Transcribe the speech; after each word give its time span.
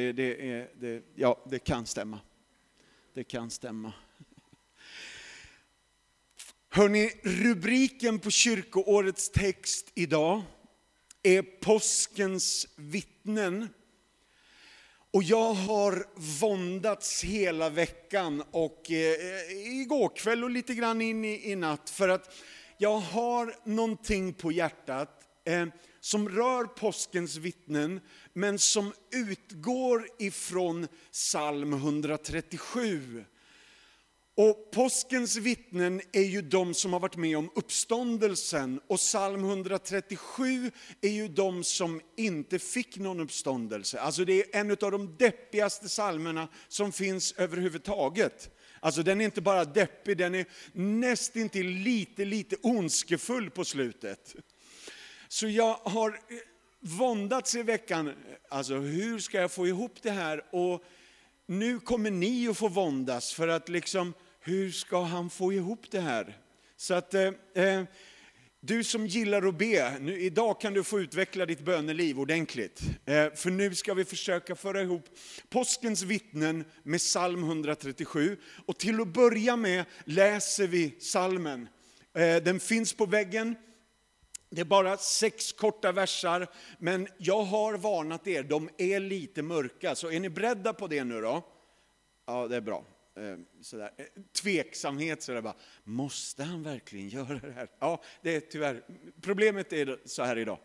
Det, 0.00 0.12
det, 0.12 0.50
är, 0.50 0.70
det, 0.80 1.02
ja, 1.14 1.44
det 1.50 1.58
kan 1.58 1.86
stämma. 1.86 2.20
Det 3.14 3.24
kan 3.24 3.50
stämma. 3.50 3.92
Hörrni, 6.68 7.12
rubriken 7.22 8.18
på 8.18 8.30
kyrkoårets 8.30 9.30
text 9.30 9.92
idag 9.94 10.42
är 11.22 11.42
påskens 11.42 12.66
vittnen. 12.76 13.68
Och 15.10 15.22
jag 15.22 15.54
har 15.54 16.06
våndats 16.40 17.24
hela 17.24 17.70
veckan 17.70 18.42
och 18.50 18.90
eh, 18.90 19.80
igår 19.80 20.16
kväll 20.16 20.44
och 20.44 20.50
lite 20.50 20.74
grann 20.74 21.00
in 21.00 21.24
i, 21.24 21.50
i 21.50 21.56
natt 21.56 21.90
för 21.90 22.08
att 22.08 22.34
jag 22.78 22.98
har 22.98 23.54
någonting 23.64 24.32
på 24.32 24.52
hjärtat 24.52 25.24
eh, 25.44 25.66
som 26.00 26.28
rör 26.28 26.64
påskens 26.64 27.36
vittnen 27.36 28.00
men 28.32 28.58
som 28.58 28.92
utgår 29.12 30.08
ifrån 30.18 30.88
psalm 31.12 31.72
137. 31.72 33.24
Och 34.34 34.70
påskens 34.70 35.36
vittnen 35.36 36.00
är 36.12 36.22
ju 36.22 36.42
de 36.42 36.74
som 36.74 36.92
har 36.92 37.00
varit 37.00 37.16
med 37.16 37.38
om 37.38 37.50
uppståndelsen 37.54 38.80
och 38.86 38.98
psalm 38.98 39.44
137 39.44 40.70
är 41.00 41.08
ju 41.08 41.28
de 41.28 41.64
som 41.64 42.00
inte 42.16 42.58
fick 42.58 42.98
någon 42.98 43.20
uppståndelse. 43.20 44.00
Alltså 44.00 44.24
det 44.24 44.32
är 44.32 44.60
en 44.60 44.70
av 44.70 44.76
de 44.76 45.16
deppigaste 45.16 45.88
psalmerna 45.88 46.48
som 46.68 46.92
finns 46.92 47.32
överhuvudtaget. 47.32 48.50
Alltså 48.80 49.02
den 49.02 49.20
är 49.20 49.24
inte 49.24 49.40
bara 49.40 49.64
deppig, 49.64 50.16
den 50.16 50.34
är 50.34 50.46
nästintill 50.72 51.66
lite, 51.66 52.24
lite 52.24 52.56
ondskefull 52.62 53.50
på 53.50 53.64
slutet. 53.64 54.36
Så 55.32 55.48
jag 55.48 55.74
har 55.74 56.10
eh, 56.10 56.36
våndats 56.80 57.54
i 57.54 57.62
veckan, 57.62 58.12
alltså 58.48 58.74
hur 58.74 59.18
ska 59.18 59.40
jag 59.40 59.52
få 59.52 59.66
ihop 59.66 60.02
det 60.02 60.10
här? 60.10 60.44
Och 60.54 60.84
nu 61.46 61.80
kommer 61.80 62.10
ni 62.10 62.48
att 62.48 62.58
få 62.58 62.68
våndas 62.68 63.32
för 63.32 63.48
att 63.48 63.68
liksom, 63.68 64.14
hur 64.40 64.70
ska 64.70 65.02
han 65.02 65.30
få 65.30 65.52
ihop 65.52 65.90
det 65.90 66.00
här? 66.00 66.38
Så 66.76 66.94
att 66.94 67.14
eh, 67.14 67.32
eh 67.54 67.84
du 68.62 68.84
som 68.84 69.06
gillar 69.06 69.48
att 69.48 69.58
be, 69.58 69.98
nu, 69.98 70.20
idag 70.20 70.60
kan 70.60 70.74
du 70.74 70.84
få 70.84 71.00
utveckla 71.00 71.46
ditt 71.46 71.60
böneliv 71.60 72.20
ordentligt. 72.20 72.80
Eh, 73.04 73.32
för 73.34 73.50
nu 73.50 73.74
ska 73.74 73.94
vi 73.94 74.04
försöka 74.04 74.56
föra 74.56 74.82
ihop 74.82 75.08
påskens 75.48 76.02
vittnen 76.02 76.64
med 76.82 77.00
psalm 77.00 77.44
137. 77.44 78.36
Och 78.66 78.78
till 78.78 79.00
att 79.00 79.08
börja 79.08 79.56
med 79.56 79.84
läser 80.04 80.66
vi 80.66 80.90
psalmen. 80.90 81.68
Eh, 82.14 82.36
den 82.36 82.60
finns 82.60 82.92
på 82.92 83.06
väggen, 83.06 83.56
det 84.50 84.60
är 84.60 84.64
bara 84.64 84.96
sex 84.96 85.52
korta 85.52 85.92
versar, 85.92 86.46
men 86.78 87.08
jag 87.18 87.42
har 87.42 87.74
varnat 87.74 88.26
er, 88.26 88.42
de 88.42 88.70
är 88.78 89.00
lite 89.00 89.42
mörka. 89.42 89.94
Så 89.94 90.10
är 90.10 90.20
ni 90.20 90.28
beredda 90.28 90.72
på 90.72 90.86
det 90.86 91.04
nu 91.04 91.20
då? 91.20 91.42
Ja, 92.26 92.48
det 92.48 92.56
är 92.56 92.60
bra. 92.60 92.84
Eh, 93.16 93.38
sådär. 93.62 93.92
Eh, 93.96 94.04
tveksamhet, 94.32 95.22
sådär 95.22 95.40
bara, 95.40 95.56
måste 95.84 96.44
han 96.44 96.62
verkligen 96.62 97.08
göra 97.08 97.38
det 97.38 97.52
här? 97.52 97.68
Ja, 97.78 98.02
det 98.22 98.36
är 98.36 98.40
tyvärr, 98.40 98.84
problemet 99.20 99.72
är 99.72 99.98
så 100.04 100.22
här 100.22 100.38
idag. 100.38 100.58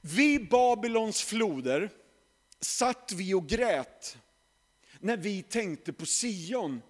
Vid 0.00 0.48
Babylons 0.48 1.22
floder 1.22 1.90
satt 2.60 3.12
vi 3.12 3.34
och 3.34 3.48
grät 3.48 4.18
när 5.00 5.16
vi 5.16 5.42
tänkte 5.42 5.92
på 5.92 6.06
Sion. 6.06 6.82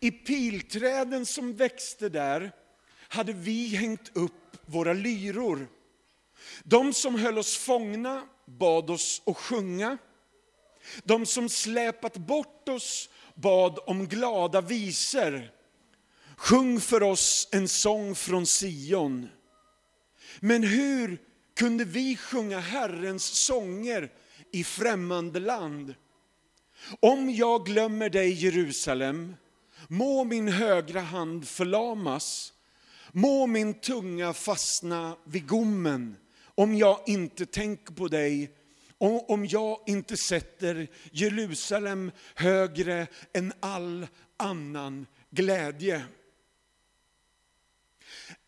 I 0.00 0.10
pilträden 0.10 1.26
som 1.26 1.56
växte 1.56 2.08
där 2.08 2.52
hade 3.14 3.32
vi 3.32 3.76
hängt 3.76 4.16
upp 4.16 4.56
våra 4.66 4.92
lyror. 4.92 5.68
De 6.64 6.92
som 6.92 7.14
höll 7.14 7.38
oss 7.38 7.56
fångna 7.56 8.22
bad 8.46 8.90
oss 8.90 9.22
att 9.26 9.36
sjunga. 9.36 9.98
De 11.04 11.26
som 11.26 11.48
släpat 11.48 12.16
bort 12.16 12.68
oss 12.68 13.08
bad 13.34 13.78
om 13.86 14.06
glada 14.08 14.60
visor. 14.60 15.50
Sjung 16.36 16.80
för 16.80 17.02
oss 17.02 17.48
en 17.52 17.68
sång 17.68 18.14
från 18.14 18.46
Sion. 18.46 19.28
Men 20.40 20.62
hur 20.62 21.18
kunde 21.54 21.84
vi 21.84 22.16
sjunga 22.16 22.60
Herrens 22.60 23.24
sånger 23.24 24.12
i 24.52 24.64
främmande 24.64 25.40
land? 25.40 25.94
Om 27.00 27.30
jag 27.30 27.66
glömmer 27.66 28.10
dig 28.10 28.32
Jerusalem, 28.32 29.36
må 29.88 30.24
min 30.24 30.48
högra 30.48 31.00
hand 31.00 31.48
förlamas. 31.48 32.53
Må 33.16 33.46
min 33.46 33.74
tunga 33.74 34.32
fastna 34.32 35.16
vid 35.24 35.46
gommen 35.46 36.16
om 36.54 36.76
jag 36.76 37.00
inte 37.06 37.46
tänker 37.46 37.94
på 37.94 38.08
dig, 38.08 38.56
och 38.98 39.30
om 39.30 39.46
jag 39.46 39.80
inte 39.86 40.16
sätter 40.16 40.88
Jerusalem 41.12 42.10
högre 42.34 43.06
än 43.32 43.52
all 43.60 44.06
annan 44.36 45.06
glädje. 45.30 46.04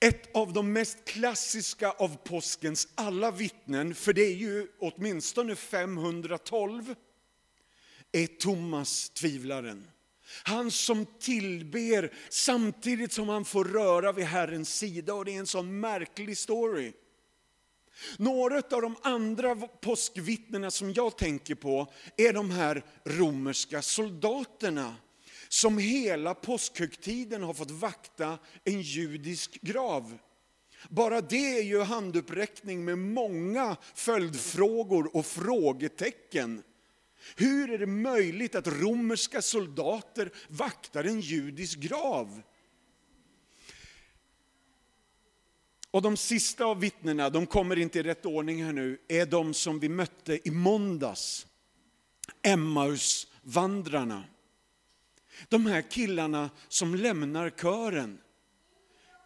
Ett 0.00 0.36
av 0.36 0.52
de 0.52 0.72
mest 0.72 1.04
klassiska 1.04 1.90
av 1.90 2.16
påskens 2.16 2.88
alla 2.94 3.30
vittnen, 3.30 3.94
för 3.94 4.12
det 4.12 4.22
är 4.22 4.36
ju 4.36 4.68
åtminstone 4.78 5.56
512, 5.56 6.94
är 8.12 8.26
Thomas 8.26 9.10
tvivlaren. 9.10 9.90
Han 10.42 10.70
som 10.70 11.06
tillber 11.20 12.12
samtidigt 12.28 13.12
som 13.12 13.28
han 13.28 13.44
får 13.44 13.64
röra 13.64 14.12
vid 14.12 14.24
Herrens 14.24 14.78
sida 14.78 15.14
och 15.14 15.24
det 15.24 15.34
är 15.34 15.38
en 15.38 15.46
sån 15.46 15.80
märklig 15.80 16.38
story. 16.38 16.92
Några 18.18 18.56
av 18.56 18.82
de 18.82 18.96
andra 19.02 19.56
påskvittnena 19.56 20.70
som 20.70 20.92
jag 20.92 21.18
tänker 21.18 21.54
på 21.54 21.92
är 22.16 22.32
de 22.32 22.50
här 22.50 22.84
romerska 23.04 23.82
soldaterna 23.82 24.96
som 25.48 25.78
hela 25.78 26.34
påskhögtiden 26.34 27.42
har 27.42 27.54
fått 27.54 27.70
vakta 27.70 28.38
en 28.64 28.80
judisk 28.80 29.60
grav. 29.60 30.18
Bara 30.88 31.20
det 31.20 31.58
är 31.58 31.62
ju 31.62 31.82
handuppräckning 31.82 32.84
med 32.84 32.98
många 32.98 33.76
följdfrågor 33.94 35.16
och 35.16 35.26
frågetecken. 35.26 36.62
Hur 37.36 37.70
är 37.70 37.78
det 37.78 37.86
möjligt 37.86 38.54
att 38.54 38.66
romerska 38.66 39.42
soldater 39.42 40.30
vaktar 40.48 41.04
en 41.04 41.20
judisk 41.20 41.78
grav? 41.78 42.42
Och 45.90 46.02
de 46.02 46.16
sista 46.16 46.64
av 46.64 46.80
vittnena, 46.80 47.30
de 47.30 47.46
kommer 47.46 47.78
inte 47.78 47.98
i 47.98 48.02
rätt 48.02 48.26
ordning 48.26 48.64
här 48.64 48.72
nu, 48.72 48.98
är 49.08 49.26
de 49.26 49.54
som 49.54 49.78
vi 49.78 49.88
mötte 49.88 50.48
i 50.48 50.50
måndags. 50.50 51.46
Emmausvandrarna. 52.42 54.24
De 55.48 55.66
här 55.66 55.82
killarna 55.82 56.50
som 56.68 56.94
lämnar 56.94 57.50
kören. 57.50 58.18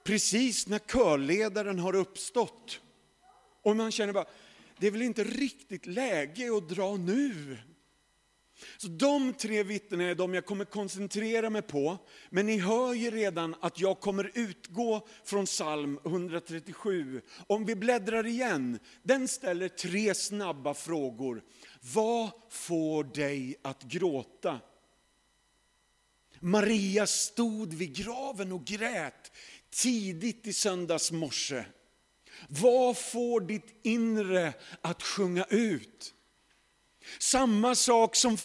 Precis 0.05 0.67
när 0.67 0.78
körledaren 0.78 1.78
har 1.78 1.94
uppstått. 1.94 2.81
Och 3.62 3.77
man 3.77 3.93
känner 3.93 4.12
bara, 4.12 4.28
det 4.78 4.87
är 4.87 4.91
väl 4.91 5.03
inte 5.03 5.25
riktigt 5.25 5.87
läge 5.87 6.56
att 6.56 6.69
dra 6.69 6.97
nu. 6.97 7.59
Så 8.76 8.88
de 8.88 9.34
tre 9.34 9.62
vittnena 9.62 10.04
är 10.04 10.15
de 10.15 10.34
jag 10.34 10.47
kommer 10.47 10.65
koncentrera 10.65 11.50
mig 11.50 11.62
på. 11.62 11.98
Men 12.31 12.47
ni 12.47 12.59
hör 12.59 12.94
ju 12.94 13.10
redan 13.10 13.54
att 13.60 13.81
jag 13.81 14.00
kommer 14.00 14.31
utgå 14.34 15.06
från 15.25 15.47
psalm 15.47 15.98
137. 16.04 17.20
Om 17.47 17.65
vi 17.65 17.75
bläddrar 17.75 18.26
igen, 18.26 18.78
den 19.03 19.28
ställer 19.28 19.69
tre 19.69 20.15
snabba 20.15 20.75
frågor. 20.75 21.43
Vad 21.94 22.31
får 22.50 23.04
dig 23.04 23.56
att 23.62 23.82
gråta? 23.82 24.60
Maria 26.41 27.06
stod 27.06 27.75
vid 27.75 27.97
graven 27.97 28.53
och 28.53 28.65
grät 28.65 29.32
tidigt 29.70 30.47
i 30.47 30.53
söndags 30.53 31.12
morse. 31.12 31.65
Vad 32.49 32.99
får 32.99 33.41
ditt 33.41 33.81
inre 33.82 34.53
att 34.81 35.03
sjunga 35.03 35.44
ut? 35.44 36.15
Samma 37.19 37.75
sak 37.75 38.16
som 38.16 38.38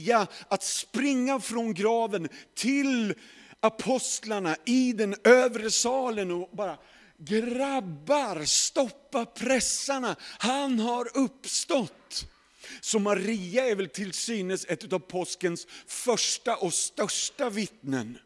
Maria 0.00 0.26
att 0.48 0.62
springa 0.62 1.40
från 1.40 1.74
graven 1.74 2.28
till 2.54 3.14
apostlarna 3.60 4.56
i 4.64 4.92
den 4.92 5.14
övre 5.24 5.70
salen 5.70 6.30
och 6.30 6.50
bara 6.52 6.78
grabbar, 7.18 8.44
stoppa 8.44 9.26
pressarna, 9.26 10.16
han 10.38 10.80
har 10.80 11.16
uppstått. 11.18 12.26
Så 12.80 12.98
Maria 12.98 13.66
är 13.66 13.74
väl 13.74 13.88
till 13.88 14.12
synes 14.12 14.66
ett 14.68 14.92
av 14.92 14.98
påskens 14.98 15.66
första 15.86 16.56
och 16.56 16.74
största 16.74 17.50
vittnen. 17.50 18.18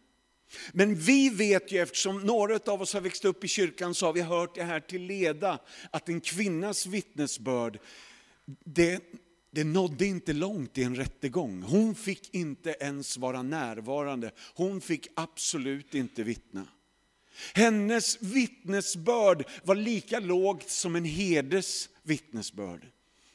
Men 0.73 0.95
vi 0.95 1.29
vet 1.29 1.73
ju, 1.73 1.79
eftersom 1.79 2.21
några 2.21 2.73
av 2.73 2.83
oss 2.83 2.95
har 2.95 3.01
växt 3.01 3.25
upp 3.25 3.45
i 3.45 3.49
kyrkan, 3.49 3.95
så 3.95 4.07
har 4.07 4.13
vi 4.13 4.21
hört 4.21 4.55
det 4.55 4.63
här 4.63 4.81
till 4.81 5.03
leda, 5.03 5.59
att 5.91 6.09
en 6.09 6.21
kvinnas 6.21 6.87
vittnesbörd, 6.87 7.79
det 8.65 9.01
det 9.55 9.65
nådde 9.65 10.07
inte 10.07 10.33
långt 10.33 10.79
i 10.79 10.83
en 10.83 10.97
rättegång. 10.97 11.63
Hon 11.63 11.95
fick 11.95 12.35
inte 12.35 12.77
ens 12.81 13.17
vara 13.17 13.43
närvarande. 13.43 14.31
Hon 14.55 14.81
fick 14.81 15.09
absolut 15.15 15.95
inte 15.95 16.23
vittna. 16.23 16.69
Hennes 17.55 18.23
vittnesbörd 18.23 19.45
var 19.65 19.75
lika 19.75 20.21
lågt 20.21 20.71
som 20.71 20.97
en 20.97 21.05
herdes 21.05 21.89
vittnesbörd. 22.03 22.87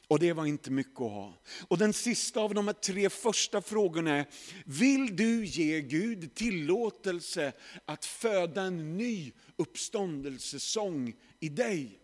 Och 0.08 0.18
det 0.18 0.32
var 0.32 0.46
inte 0.46 0.70
mycket 0.70 1.00
att 1.00 1.10
ha. 1.10 1.34
Och 1.68 1.78
den 1.78 1.92
sista 1.92 2.40
av 2.40 2.54
de 2.54 2.66
här 2.66 2.74
tre 2.74 3.10
första 3.10 3.62
frågorna 3.62 4.16
är, 4.16 4.26
vill 4.64 5.16
du 5.16 5.46
ge 5.46 5.80
Gud 5.80 6.34
tillåtelse 6.34 7.52
att 7.84 8.04
föda 8.04 8.62
en 8.62 8.96
ny 8.96 9.32
uppståndelsesång 9.56 11.14
i 11.40 11.48
dig? 11.48 11.99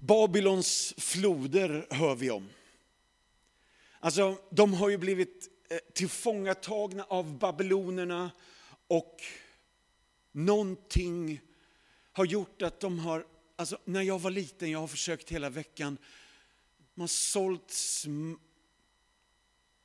Babylons 0.00 0.94
floder 0.98 1.86
hör 1.90 2.14
vi 2.14 2.30
om. 2.30 2.48
Alltså, 4.00 4.38
de 4.50 4.74
har 4.74 4.88
ju 4.88 4.98
blivit 4.98 5.48
eh, 5.70 5.78
tillfångatagna 5.94 7.04
av 7.04 7.38
babylonerna 7.38 8.30
och 8.86 9.22
någonting 10.32 11.40
har 12.12 12.24
gjort 12.24 12.62
att 12.62 12.80
de 12.80 12.98
har, 12.98 13.26
alltså 13.56 13.78
när 13.84 14.02
jag 14.02 14.18
var 14.18 14.30
liten, 14.30 14.70
jag 14.70 14.78
har 14.78 14.86
försökt 14.86 15.32
hela 15.32 15.50
veckan, 15.50 15.98
man 16.94 17.02
har 17.02 17.08
sålt 17.08 17.70
sm 17.70 18.32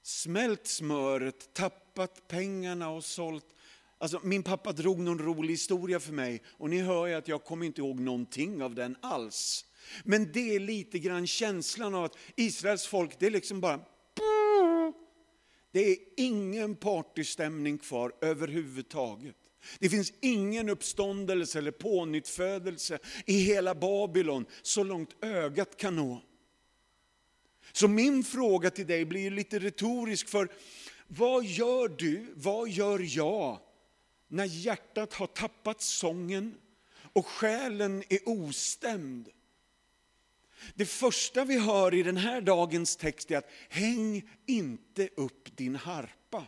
smält 0.04 0.68
smöret, 0.68 1.54
tappat 1.54 2.28
pengarna 2.28 2.90
och 2.90 3.06
sålt. 3.06 3.46
Alltså 3.98 4.20
min 4.24 4.44
pappa 4.44 4.72
drog 4.72 5.00
någon 5.00 5.20
rolig 5.20 5.54
historia 5.54 6.00
för 6.00 6.14
mig 6.14 6.42
och 6.48 6.70
ni 6.70 6.80
hör 6.80 7.08
ju 7.08 7.14
att 7.14 7.28
jag 7.28 7.44
kommer 7.44 7.66
inte 7.66 7.82
ihåg 7.82 8.00
någonting 8.00 8.64
av 8.64 8.76
den 8.76 8.96
alls. 9.02 9.66
Men 10.04 10.32
det 10.32 10.56
är 10.56 10.60
lite 10.60 11.00
grann 11.00 11.28
känslan 11.28 11.96
av 11.96 12.04
att 12.04 12.18
Israels 12.36 12.88
folk, 12.88 13.20
det 13.20 13.26
är 13.26 13.32
liksom 13.32 13.62
bara 13.62 13.80
det 15.72 15.92
är 15.92 15.98
ingen 16.18 16.76
partystämning 16.76 17.78
kvar 17.78 18.12
överhuvudtaget. 18.22 19.36
Det 19.80 19.90
finns 19.90 20.14
ingen 20.22 20.70
uppståndelse 20.70 21.58
eller 21.58 21.72
pånyttfödelse 21.72 23.00
i 23.26 23.34
hela 23.34 23.76
Babylon 23.76 24.46
så 24.62 24.84
långt 24.84 25.24
ögat 25.24 25.78
kan 25.78 25.96
nå. 25.96 26.22
Så 27.72 27.88
min 27.88 28.24
fråga 28.24 28.70
till 28.70 28.88
dig 28.88 29.06
blir 29.06 29.32
lite 29.32 29.60
retorisk 29.60 30.30
för 30.30 30.50
vad 31.08 31.46
gör 31.46 31.88
du, 31.88 32.26
vad 32.36 32.70
gör 32.70 33.18
jag 33.18 33.60
när 34.28 34.46
hjärtat 34.46 35.14
har 35.14 35.28
tappat 35.28 35.82
sången 35.82 36.56
och 37.14 37.28
själen 37.28 38.04
är 38.10 38.30
ostämd? 38.30 39.30
Det 40.76 40.86
första 40.86 41.46
vi 41.46 41.60
hör 41.60 41.94
i 41.94 42.04
den 42.04 42.18
här 42.18 42.42
dagens 42.42 42.96
text 42.96 43.32
är 43.32 43.38
att 43.38 43.52
häng 43.70 44.30
inte 44.46 45.10
upp 45.16 45.58
din 45.58 45.76
harpa. 45.76 46.48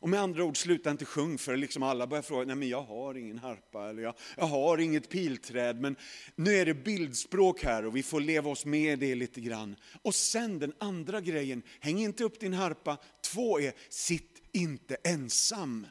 Och 0.00 0.08
med 0.08 0.20
andra 0.20 0.44
ord, 0.44 0.56
sluta 0.56 0.90
inte 0.90 1.04
sjung 1.04 1.38
för 1.38 1.56
liksom 1.56 1.82
alla 1.82 2.06
börjar 2.06 2.22
fråga, 2.22 2.44
nej 2.44 2.56
men 2.56 2.68
jag 2.68 2.82
har 2.82 3.14
ingen 3.14 3.38
harpa 3.38 3.88
eller 3.88 4.02
jag, 4.02 4.14
jag 4.36 4.46
har 4.46 4.78
inget 4.78 5.08
pilträd. 5.08 5.80
Men 5.80 5.96
nu 6.36 6.54
är 6.54 6.66
det 6.66 6.74
bildspråk 6.74 7.64
här 7.64 7.86
och 7.86 7.96
vi 7.96 8.02
får 8.02 8.20
leva 8.20 8.50
oss 8.50 8.64
med 8.64 8.98
det 8.98 9.14
lite 9.14 9.40
grann. 9.40 9.76
Och 10.02 10.14
sen 10.14 10.58
den 10.58 10.72
andra 10.78 11.20
grejen, 11.20 11.62
häng 11.80 11.98
inte 11.98 12.24
upp 12.24 12.40
din 12.40 12.52
harpa. 12.52 12.98
Två 13.20 13.60
är, 13.60 13.72
sitt 13.88 14.42
inte 14.52 14.96
ensam. 15.04 15.86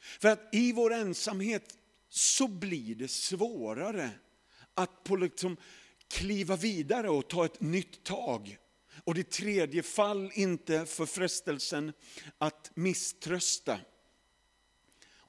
För 0.00 0.28
att 0.28 0.48
i 0.52 0.72
vår 0.72 0.92
ensamhet 0.92 1.78
så 2.08 2.48
blir 2.48 2.94
det 2.94 3.08
svårare 3.08 4.10
att 4.74 5.04
på 5.04 5.16
liksom 5.16 5.56
kliva 6.08 6.56
vidare 6.56 7.10
och 7.10 7.28
ta 7.28 7.44
ett 7.44 7.60
nytt 7.60 8.04
tag. 8.04 8.58
Och 9.04 9.14
det 9.14 9.30
tredje, 9.30 9.82
fall 9.82 10.30
inte 10.34 10.86
för 10.86 11.06
frestelsen 11.06 11.92
att 12.38 12.70
misströsta. 12.74 13.78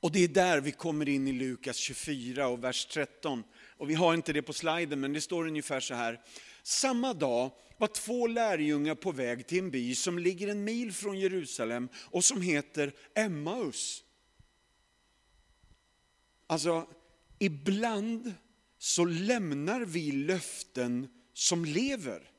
Och 0.04 0.12
det 0.12 0.24
är 0.24 0.28
där 0.28 0.62
vi 0.62 0.72
kommer 0.72 1.10
in 1.10 1.28
i 1.28 1.32
Lukas 1.32 1.78
24 1.78 2.48
och 2.48 2.64
vers 2.64 2.86
13. 2.86 3.44
Och 3.78 3.90
vi 3.90 3.94
har 3.94 4.14
inte 4.14 4.34
det 4.34 4.42
på 4.42 4.54
sliden, 4.54 5.00
men 5.00 5.14
det 5.14 5.22
står 5.22 5.48
ungefär 5.48 5.80
så 5.80 5.94
här. 5.94 6.22
Samma 6.64 7.14
dag 7.14 7.52
var 7.78 7.88
två 7.88 8.28
lärjungar 8.28 8.96
på 8.96 9.12
väg 9.12 9.48
till 9.48 9.60
en 9.60 9.72
by 9.72 9.96
som 9.96 10.20
ligger 10.20 10.48
en 10.48 10.64
mil 10.64 10.94
från 10.94 11.20
Jerusalem 11.20 11.90
och 11.96 12.24
som 12.24 12.42
heter 12.42 12.94
Emmaus. 13.16 14.04
Alltså, 16.48 16.88
ibland 17.40 18.34
så 18.84 19.06
lämnar 19.06 19.82
vi 19.82 20.12
löften 20.12 21.08
som 21.34 21.66
lever. 21.66 22.30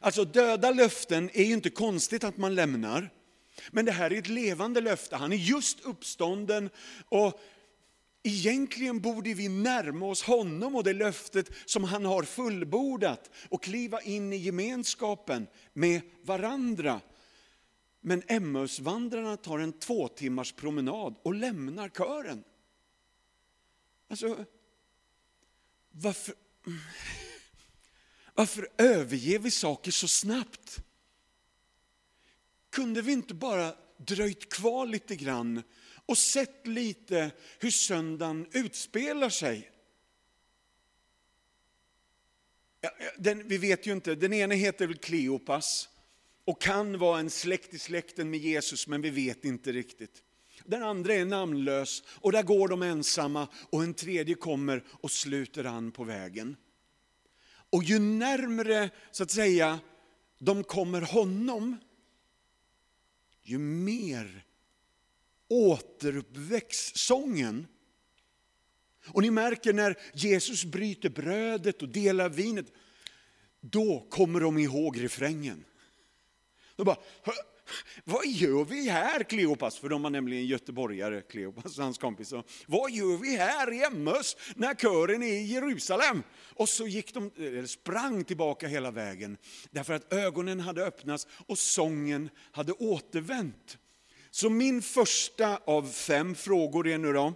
Alltså 0.00 0.24
döda 0.24 0.70
löften 0.70 1.30
är 1.32 1.44
ju 1.44 1.52
inte 1.52 1.70
konstigt 1.70 2.24
att 2.24 2.36
man 2.36 2.54
lämnar. 2.54 3.10
Men 3.70 3.84
det 3.84 3.92
här 3.92 4.12
är 4.12 4.18
ett 4.18 4.28
levande 4.28 4.80
löfte. 4.80 5.16
Han 5.16 5.32
är 5.32 5.36
just 5.36 5.80
uppstånden 5.80 6.70
och 7.08 7.40
egentligen 8.22 9.00
borde 9.00 9.34
vi 9.34 9.48
närma 9.48 10.06
oss 10.06 10.22
honom 10.22 10.76
och 10.76 10.84
det 10.84 10.92
löftet 10.92 11.50
som 11.66 11.84
han 11.84 12.04
har 12.04 12.22
fullbordat 12.22 13.30
och 13.48 13.62
kliva 13.62 14.00
in 14.00 14.32
i 14.32 14.36
gemenskapen 14.36 15.46
med 15.72 16.00
varandra. 16.22 17.00
Men 18.00 18.22
Emmausvandrarna 18.26 19.36
tar 19.36 19.58
en 19.58 19.72
två 19.72 20.08
timmars 20.08 20.52
promenad 20.52 21.14
och 21.22 21.34
lämnar 21.34 21.88
kören. 21.88 22.44
Alltså, 24.10 24.44
varför, 26.00 26.34
varför 28.34 28.68
överger 28.78 29.38
vi 29.38 29.50
saker 29.50 29.90
så 29.90 30.08
snabbt? 30.08 30.78
Kunde 32.70 33.02
vi 33.02 33.12
inte 33.12 33.34
bara 33.34 33.74
dröjt 33.96 34.52
kvar 34.52 34.86
lite 34.86 35.16
grann 35.16 35.62
och 36.06 36.18
sett 36.18 36.66
lite 36.66 37.30
hur 37.58 37.70
söndagen 37.70 38.46
utspelar 38.52 39.30
sig? 39.30 39.70
Den, 43.18 43.48
vi 43.48 43.58
vet 43.58 43.86
ju 43.86 43.92
inte, 43.92 44.14
den 44.14 44.32
ene 44.32 44.54
heter 44.54 44.86
väl 44.86 44.98
Kleopas 44.98 45.88
och 46.44 46.60
kan 46.60 46.98
vara 46.98 47.20
en 47.20 47.30
släkt 47.30 47.74
i 47.74 47.78
släkten 47.78 48.30
med 48.30 48.40
Jesus, 48.40 48.86
men 48.86 49.02
vi 49.02 49.10
vet 49.10 49.44
inte 49.44 49.72
riktigt. 49.72 50.22
Den 50.68 50.82
andra 50.82 51.14
är 51.14 51.24
namnlös 51.24 52.02
och 52.08 52.32
där 52.32 52.42
går 52.42 52.68
de 52.68 52.82
ensamma 52.82 53.48
och 53.70 53.82
en 53.82 53.94
tredje 53.94 54.34
kommer 54.34 54.84
och 54.90 55.10
sluter 55.10 55.64
an 55.64 55.92
på 55.92 56.04
vägen. 56.04 56.56
Och 57.70 57.84
ju 57.84 57.98
närmre, 57.98 58.90
så 59.10 59.22
att 59.22 59.30
säga, 59.30 59.78
de 60.38 60.64
kommer 60.64 61.00
honom, 61.00 61.76
ju 63.42 63.58
mer 63.58 64.44
återuppväcks 65.48 66.92
sången. 66.94 67.66
Och 69.06 69.22
ni 69.22 69.30
märker 69.30 69.72
när 69.72 69.98
Jesus 70.14 70.64
bryter 70.64 71.10
brödet 71.10 71.82
och 71.82 71.88
delar 71.88 72.28
vinet, 72.28 72.66
då 73.60 74.06
kommer 74.10 74.40
de 74.40 74.58
ihåg 74.58 75.02
refrängen. 75.02 75.64
De 76.76 76.84
bara, 76.84 76.98
vad 78.04 78.26
gör 78.26 78.64
vi 78.64 78.88
här 78.88 79.22
Kleopas? 79.22 79.78
För 79.78 79.88
de 79.88 80.02
var 80.02 80.10
nämligen 80.10 80.46
göteborgare, 80.46 81.22
Kleopas 81.22 81.78
och 81.78 81.84
hans 81.84 81.98
kompis. 81.98 82.32
Vad 82.66 82.90
gör 82.90 83.16
vi 83.16 83.36
här 83.36 83.72
i 83.72 83.84
Emmaus 83.84 84.36
när 84.56 84.74
kören 84.74 85.22
är 85.22 85.32
i 85.32 85.42
Jerusalem? 85.42 86.22
Och 86.54 86.68
så 86.68 86.86
gick 86.86 87.14
de, 87.14 87.30
eller 87.36 87.66
sprang 87.66 88.24
tillbaka 88.24 88.68
hela 88.68 88.90
vägen. 88.90 89.36
Därför 89.70 89.94
att 89.94 90.12
ögonen 90.12 90.60
hade 90.60 90.84
öppnats 90.84 91.26
och 91.46 91.58
sången 91.58 92.30
hade 92.52 92.72
återvänt. 92.72 93.78
Så 94.30 94.50
min 94.50 94.82
första 94.82 95.56
av 95.56 95.90
fem 95.90 96.34
frågor 96.34 96.88
är 96.88 96.98
nu 96.98 97.12
då, 97.12 97.34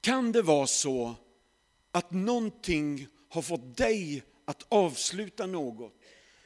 kan 0.00 0.32
det 0.32 0.42
vara 0.42 0.66
så 0.66 1.14
att 1.92 2.10
någonting 2.10 3.06
har 3.28 3.42
fått 3.42 3.76
dig 3.76 4.22
att 4.44 4.66
avsluta 4.68 5.46
något, 5.46 5.92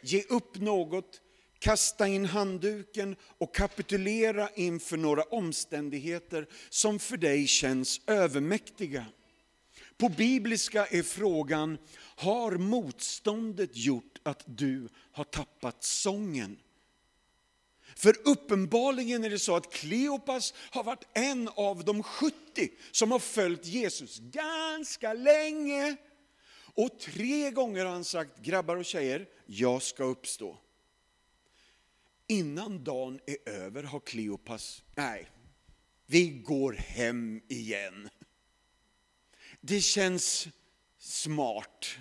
ge 0.02 0.22
upp 0.22 0.56
något, 0.56 1.20
kasta 1.64 2.08
in 2.08 2.24
handduken 2.24 3.16
och 3.38 3.54
kapitulera 3.54 4.48
inför 4.54 4.96
några 4.96 5.22
omständigheter 5.22 6.46
som 6.70 6.98
för 6.98 7.16
dig 7.16 7.46
känns 7.46 8.00
övermäktiga. 8.06 9.06
På 9.96 10.08
bibliska 10.08 10.86
är 10.86 11.02
frågan, 11.02 11.78
har 12.16 12.52
motståndet 12.52 13.76
gjort 13.76 14.20
att 14.22 14.42
du 14.46 14.88
har 15.12 15.24
tappat 15.24 15.84
sången? 15.84 16.58
För 17.96 18.16
uppenbarligen 18.24 19.24
är 19.24 19.30
det 19.30 19.38
så 19.38 19.56
att 19.56 19.72
Kleopas 19.72 20.54
har 20.70 20.84
varit 20.84 21.08
en 21.12 21.48
av 21.48 21.84
de 21.84 22.02
70 22.02 22.34
som 22.90 23.10
har 23.10 23.18
följt 23.18 23.66
Jesus 23.66 24.18
ganska 24.18 25.12
länge. 25.12 25.96
Och 26.74 26.98
tre 27.00 27.50
gånger 27.50 27.84
har 27.84 27.92
han 27.92 28.04
sagt, 28.04 28.38
grabbar 28.42 28.76
och 28.76 28.84
tjejer, 28.84 29.26
jag 29.46 29.82
ska 29.82 30.04
uppstå. 30.04 30.58
Innan 32.26 32.84
dagen 32.84 33.20
är 33.26 33.48
över 33.48 33.82
har 33.82 34.00
Kleopas, 34.00 34.82
nej, 34.94 35.30
vi 36.06 36.28
går 36.28 36.72
hem 36.72 37.40
igen. 37.48 38.08
Det 39.60 39.80
känns 39.80 40.48
smart. 40.98 41.96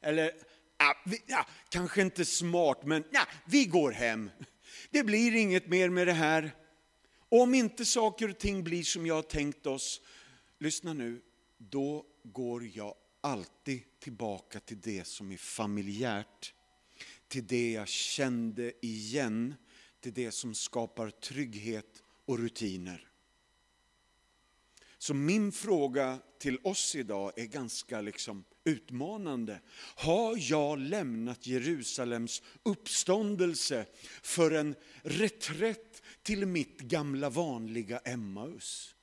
Eller, 0.00 0.32
ja, 0.78 0.96
vi, 1.04 1.22
ja, 1.26 1.46
kanske 1.68 2.02
inte 2.02 2.24
smart, 2.24 2.78
men 2.84 3.04
ja, 3.12 3.26
vi 3.46 3.64
går 3.64 3.92
hem. 3.92 4.30
Det 4.90 5.04
blir 5.04 5.34
inget 5.34 5.66
mer 5.66 5.88
med 5.88 6.06
det 6.06 6.12
här. 6.12 6.56
Och 7.28 7.40
om 7.40 7.54
inte 7.54 7.84
saker 7.84 8.30
och 8.30 8.38
ting 8.38 8.64
blir 8.64 8.82
som 8.82 9.06
jag 9.06 9.14
har 9.14 9.22
tänkt 9.22 9.66
oss, 9.66 10.00
lyssna 10.58 10.92
nu, 10.92 11.22
då 11.58 12.06
går 12.22 12.64
jag 12.76 12.94
alltid 13.20 14.00
tillbaka 14.00 14.60
till 14.60 14.80
det 14.80 15.06
som 15.06 15.32
är 15.32 15.36
familjärt, 15.36 16.54
till 17.34 17.46
det 17.46 17.72
jag 17.72 17.88
kände 17.88 18.86
igen, 18.86 19.54
till 20.00 20.14
det 20.14 20.30
som 20.30 20.54
skapar 20.54 21.10
trygghet 21.10 22.02
och 22.24 22.38
rutiner. 22.38 23.08
Så 24.98 25.14
min 25.14 25.52
fråga 25.52 26.18
till 26.38 26.58
oss 26.64 26.94
idag 26.94 27.38
är 27.38 27.44
ganska 27.44 28.00
liksom 28.00 28.44
utmanande. 28.64 29.60
Har 29.96 30.36
jag 30.50 30.78
lämnat 30.78 31.46
Jerusalems 31.46 32.42
uppståndelse 32.62 33.86
för 34.22 34.50
en 34.50 34.74
reträtt 35.02 36.02
till 36.22 36.46
mitt 36.46 36.80
gamla 36.80 37.30
vanliga 37.30 37.98
Emmaus? 37.98 38.94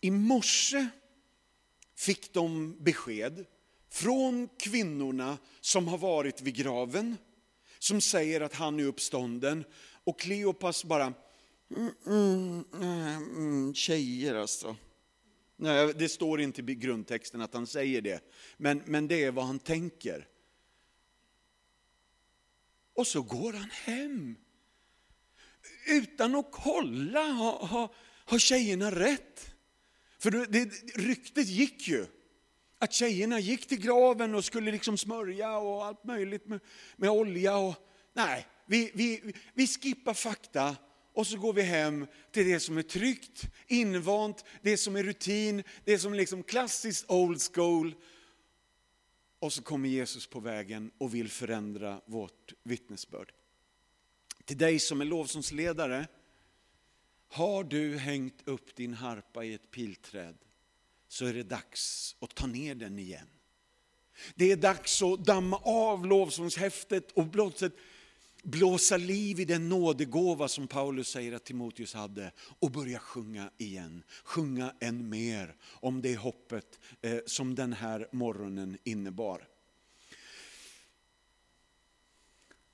I 0.00 0.10
morse 0.10 0.88
fick 2.02 2.32
de 2.32 2.76
besked 2.84 3.46
från 3.90 4.48
kvinnorna 4.58 5.38
som 5.60 5.88
har 5.88 5.98
varit 5.98 6.40
vid 6.40 6.54
graven, 6.54 7.16
som 7.78 8.00
säger 8.00 8.40
att 8.40 8.54
han 8.54 8.80
är 8.80 8.84
uppstånden. 8.84 9.64
Och 10.04 10.20
Kleopas 10.20 10.84
bara, 10.84 11.14
mm, 11.76 11.92
mm, 12.06 12.64
mm, 13.36 13.74
tjejer 13.74 14.34
alltså. 14.34 14.76
Nej, 15.56 15.94
det 15.94 16.08
står 16.08 16.40
inte 16.40 16.62
i 16.62 16.74
grundtexten 16.74 17.40
att 17.40 17.54
han 17.54 17.66
säger 17.66 18.00
det, 18.00 18.24
men, 18.56 18.82
men 18.86 19.08
det 19.08 19.24
är 19.24 19.32
vad 19.32 19.44
han 19.44 19.58
tänker. 19.58 20.28
Och 22.94 23.06
så 23.06 23.22
går 23.22 23.52
han 23.52 23.70
hem. 23.70 24.36
Utan 25.88 26.34
att 26.34 26.48
kolla, 26.52 27.22
har, 27.22 27.66
ha, 27.66 27.94
har 28.24 28.38
tjejerna 28.38 28.90
rätt? 28.90 29.51
För 30.22 30.30
det, 30.30 30.64
ryktet 30.94 31.48
gick 31.48 31.88
ju 31.88 32.06
att 32.78 32.92
tjejerna 32.92 33.40
gick 33.40 33.66
till 33.66 33.80
graven 33.80 34.34
och 34.34 34.44
skulle 34.44 34.72
liksom 34.72 34.98
smörja 34.98 35.58
och 35.58 35.84
allt 35.84 36.04
möjligt 36.04 36.46
med, 36.46 36.60
med 36.96 37.10
olja. 37.10 37.56
Och, 37.56 37.74
nej, 38.12 38.46
vi, 38.66 38.90
vi, 38.94 39.34
vi 39.54 39.66
skippar 39.66 40.14
fakta 40.14 40.76
och 41.12 41.26
så 41.26 41.38
går 41.38 41.52
vi 41.52 41.62
hem 41.62 42.06
till 42.30 42.46
det 42.46 42.60
som 42.60 42.78
är 42.78 42.82
tryggt, 42.82 43.50
invant, 43.66 44.44
det 44.62 44.76
som 44.76 44.96
är 44.96 45.02
rutin, 45.02 45.62
det 45.84 45.98
som 45.98 46.12
är 46.12 46.16
liksom 46.16 46.42
klassiskt 46.42 47.10
old 47.10 47.40
school. 47.54 47.94
Och 49.38 49.52
så 49.52 49.62
kommer 49.62 49.88
Jesus 49.88 50.26
på 50.26 50.40
vägen 50.40 50.90
och 50.98 51.14
vill 51.14 51.28
förändra 51.28 52.00
vårt 52.06 52.52
vittnesbörd. 52.62 53.32
Till 54.44 54.58
dig 54.58 54.78
som 54.78 55.00
är 55.00 55.04
lovsångsledare, 55.04 56.06
har 57.32 57.64
du 57.64 57.98
hängt 57.98 58.48
upp 58.48 58.76
din 58.76 58.94
harpa 58.94 59.44
i 59.44 59.54
ett 59.54 59.70
pilträd 59.70 60.36
så 61.08 61.26
är 61.26 61.34
det 61.34 61.42
dags 61.42 62.16
att 62.20 62.34
ta 62.34 62.46
ner 62.46 62.74
den 62.74 62.98
igen. 62.98 63.26
Det 64.34 64.52
är 64.52 64.56
dags 64.56 65.02
att 65.02 65.24
damma 65.24 65.56
av 65.56 66.06
lovsångshäftet 66.06 67.12
och 67.12 67.26
blåset, 67.26 67.72
blåsa 68.42 68.96
liv 68.96 69.40
i 69.40 69.44
den 69.44 69.68
nådegåva 69.68 70.48
som 70.48 70.68
Paulus 70.68 71.08
säger 71.08 71.32
att 71.32 71.44
Timoteus 71.44 71.94
hade 71.94 72.32
och 72.58 72.70
börja 72.70 72.98
sjunga 72.98 73.50
igen. 73.58 74.02
Sjunga 74.24 74.74
än 74.80 75.08
mer 75.08 75.56
om 75.62 76.02
det 76.02 76.16
hoppet 76.16 76.80
eh, 77.02 77.18
som 77.26 77.54
den 77.54 77.72
här 77.72 78.08
morgonen 78.12 78.78
innebar. 78.84 79.48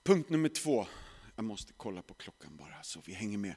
Punkt 0.03 0.31
nummer 0.31 0.49
två. 0.49 0.87
Jag 1.37 1.45
måste 1.45 1.73
kolla 1.77 2.03
på 2.03 2.15
klockan 2.15 2.57
bara 2.57 2.83
så 2.83 3.00
vi 3.05 3.12
hänger 3.12 3.38
med. 3.38 3.55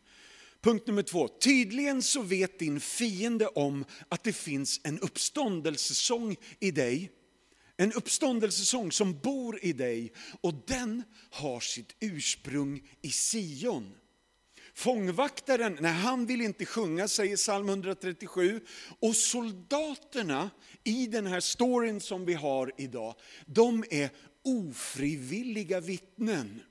Punkt 0.61 0.87
nummer 0.87 1.01
två. 1.01 1.27
Tydligen 1.27 2.01
så 2.01 2.21
vet 2.21 2.59
din 2.59 2.79
fiende 2.79 3.47
om 3.47 3.85
att 4.09 4.23
det 4.23 4.33
finns 4.33 4.81
en 4.83 4.99
uppståndelsesång 4.99 6.35
i 6.59 6.71
dig. 6.71 7.11
En 7.77 7.93
uppståndelsesång 7.93 8.91
som 8.91 9.19
bor 9.19 9.59
i 9.61 9.73
dig 9.73 10.13
och 10.41 10.53
den 10.67 11.03
har 11.29 11.59
sitt 11.59 11.95
ursprung 11.99 12.81
i 13.01 13.09
Sion. 13.09 13.93
Fångvaktaren, 14.73 15.77
nej, 15.81 15.91
han 15.91 16.25
vill 16.25 16.41
inte 16.41 16.65
sjunga, 16.65 17.07
säger 17.07 17.37
psalm 17.37 17.69
137. 17.69 18.61
Och 18.99 19.15
soldaterna 19.15 20.49
i 20.83 21.07
den 21.07 21.27
här 21.27 21.39
storyn 21.39 22.01
som 22.01 22.25
vi 22.25 22.33
har 22.33 22.71
idag, 22.77 23.15
de 23.45 23.83
är 23.89 24.09
ofrivilliga 24.43 25.79
vittnen. 25.79 26.61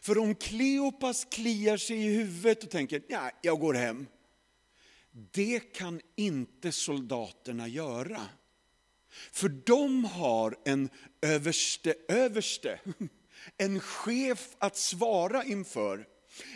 För 0.00 0.18
om 0.18 0.34
Kleopas 0.34 1.24
kliar 1.24 1.76
sig 1.76 1.96
i 1.96 2.08
huvudet 2.08 2.64
och 2.64 2.70
tänker, 2.70 3.02
ja, 3.08 3.30
jag 3.42 3.60
går 3.60 3.74
hem. 3.74 4.06
Det 5.10 5.60
kan 5.60 6.00
inte 6.16 6.72
soldaterna 6.72 7.68
göra. 7.68 8.20
För 9.32 9.48
de 9.48 10.04
har 10.04 10.56
en 10.64 10.88
överste 11.22 11.94
överste, 12.08 12.80
en 13.56 13.80
chef 13.80 14.48
att 14.58 14.76
svara 14.76 15.44
inför. 15.44 16.06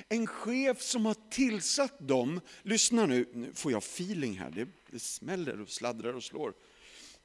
En 0.08 0.26
chef 0.26 0.82
som 0.82 1.06
har 1.06 1.16
tillsatt 1.30 2.08
dem, 2.08 2.40
lyssna 2.62 3.06
nu, 3.06 3.28
nu 3.34 3.54
får 3.54 3.72
jag 3.72 3.78
feeling 3.78 4.38
här, 4.38 4.50
det, 4.50 4.68
det 4.90 4.98
smäller 4.98 5.60
och 5.60 5.68
sladdrar 5.68 6.14
och 6.14 6.24
slår. 6.24 6.54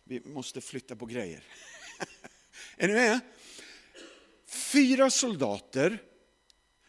Vi 0.04 0.22
måste 0.26 0.62
flytta 0.62 0.96
på 0.96 1.06
grejer. 1.06 1.44
är 2.78 2.88
ni 2.88 2.94
med? 2.94 3.20
Fyra 4.58 5.10
soldater 5.10 6.04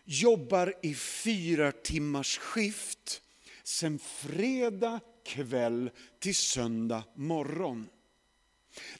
jobbar 0.05 0.75
i 0.83 0.95
fyra 0.95 1.73
timmars 1.73 2.39
skift 2.39 3.23
sen 3.63 3.99
fredag 3.99 5.01
kväll 5.25 5.91
till 6.19 6.35
söndag 6.35 7.05
morgon. 7.15 7.89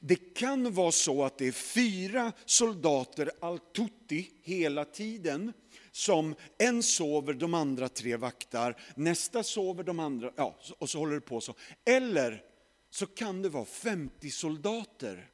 Det 0.01 0.35
kan 0.35 0.75
vara 0.75 0.93
så 0.93 1.25
att 1.25 1.39
det 1.39 1.47
är 1.47 1.53
fyra 1.53 2.33
soldater 2.45 3.31
al-Tutti 3.41 4.31
hela 4.43 4.85
tiden 4.85 5.53
som 5.93 6.35
en 6.59 6.83
sover, 6.83 7.35
de 7.35 7.55
andra 7.55 7.89
tre 7.89 8.17
vaktar, 8.17 8.81
nästa 8.97 9.43
sover, 9.43 9.85
de 9.85 9.99
andra, 9.99 10.33
ja, 10.37 10.59
och 10.79 10.91
så 10.91 10.99
håller 10.99 11.15
det 11.15 11.21
på 11.21 11.41
så. 11.41 11.55
Eller 11.85 12.43
så 12.91 13.07
kan 13.07 13.43
det 13.43 13.49
vara 13.49 13.65
50 13.65 14.31
soldater 14.31 15.31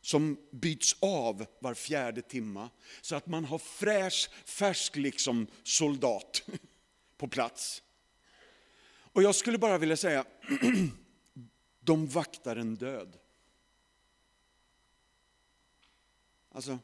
som 0.00 0.38
byts 0.50 0.96
av 1.00 1.46
var 1.58 1.74
fjärde 1.74 2.22
timma. 2.22 2.70
Så 3.00 3.16
att 3.16 3.26
man 3.26 3.44
har 3.44 3.58
fräsch, 3.58 4.30
färsk 4.44 4.96
liksom 4.96 5.46
soldat 5.62 6.42
på 7.16 7.28
plats. 7.28 7.82
Och 9.12 9.22
jag 9.22 9.34
skulle 9.34 9.58
bara 9.58 9.78
vilja 9.78 9.96
säga, 9.96 10.24
de 11.80 12.06
vaktar 12.06 12.56
en 12.56 12.74
död. 12.74 13.16
Alltså, 16.52 16.78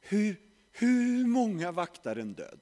hur, 0.00 0.36
hur 0.72 1.26
många 1.26 1.72
vaktar 1.72 2.16
en 2.16 2.34
död? 2.34 2.60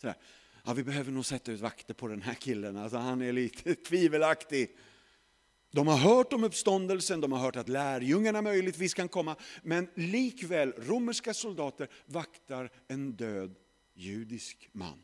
Sådär. 0.00 0.16
Ja, 0.64 0.72
vi 0.72 0.84
behöver 0.84 1.12
nog 1.12 1.26
sätta 1.26 1.52
ut 1.52 1.60
vakter 1.60 1.94
på 1.94 2.08
den 2.08 2.22
här 2.22 2.34
killen, 2.34 2.76
alltså, 2.76 2.98
han 2.98 3.22
är 3.22 3.32
lite 3.32 3.74
tvivelaktig. 3.88 4.76
De 5.70 5.86
har 5.86 5.96
hört 5.96 6.32
om 6.32 6.44
uppståndelsen, 6.44 7.20
de 7.20 7.32
har 7.32 7.38
hört 7.38 7.56
att 7.56 7.68
lärjungarna 7.68 8.42
möjligtvis 8.42 8.94
kan 8.94 9.08
komma, 9.08 9.36
men 9.62 9.88
likväl, 9.94 10.72
romerska 10.76 11.34
soldater 11.34 11.88
vaktar 12.06 12.70
en 12.88 13.12
död 13.12 13.54
judisk 13.94 14.68
man. 14.72 15.02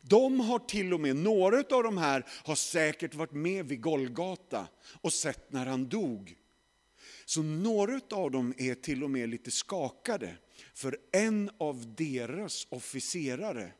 De 0.00 0.40
har 0.40 0.58
till 0.58 0.94
och 0.94 1.00
med, 1.00 1.16
några 1.16 1.58
av 1.58 1.82
de 1.82 1.98
här 1.98 2.26
har 2.44 2.54
säkert 2.54 3.14
varit 3.14 3.32
med 3.32 3.66
vid 3.66 3.80
Golgata 3.80 4.68
och 5.00 5.12
sett 5.12 5.52
när 5.52 5.66
han 5.66 5.88
dog. 5.88 6.36
Så 7.24 7.42
några 7.42 8.00
av 8.10 8.30
dem 8.30 8.54
är 8.58 8.74
till 8.74 9.04
och 9.04 9.10
med 9.10 9.28
lite 9.28 9.50
skakade, 9.50 10.36
för 10.74 10.98
en 11.12 11.50
av 11.58 11.94
deras 11.94 12.66
officerare, 12.70 13.72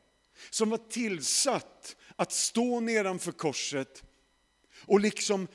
som 0.49 0.69
var 0.69 0.77
tillsatt 0.77 1.95
att 2.15 2.31
stå 2.31 2.79
nedanför 2.79 3.31
korset 3.31 4.03
och 4.81 4.99
liksom 4.99 5.47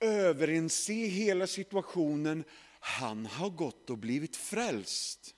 överinse 0.00 0.92
hela 0.92 1.46
situationen. 1.46 2.44
Han 2.80 3.26
har 3.26 3.50
gått 3.50 3.90
och 3.90 3.98
blivit 3.98 4.36
frälst. 4.36 5.34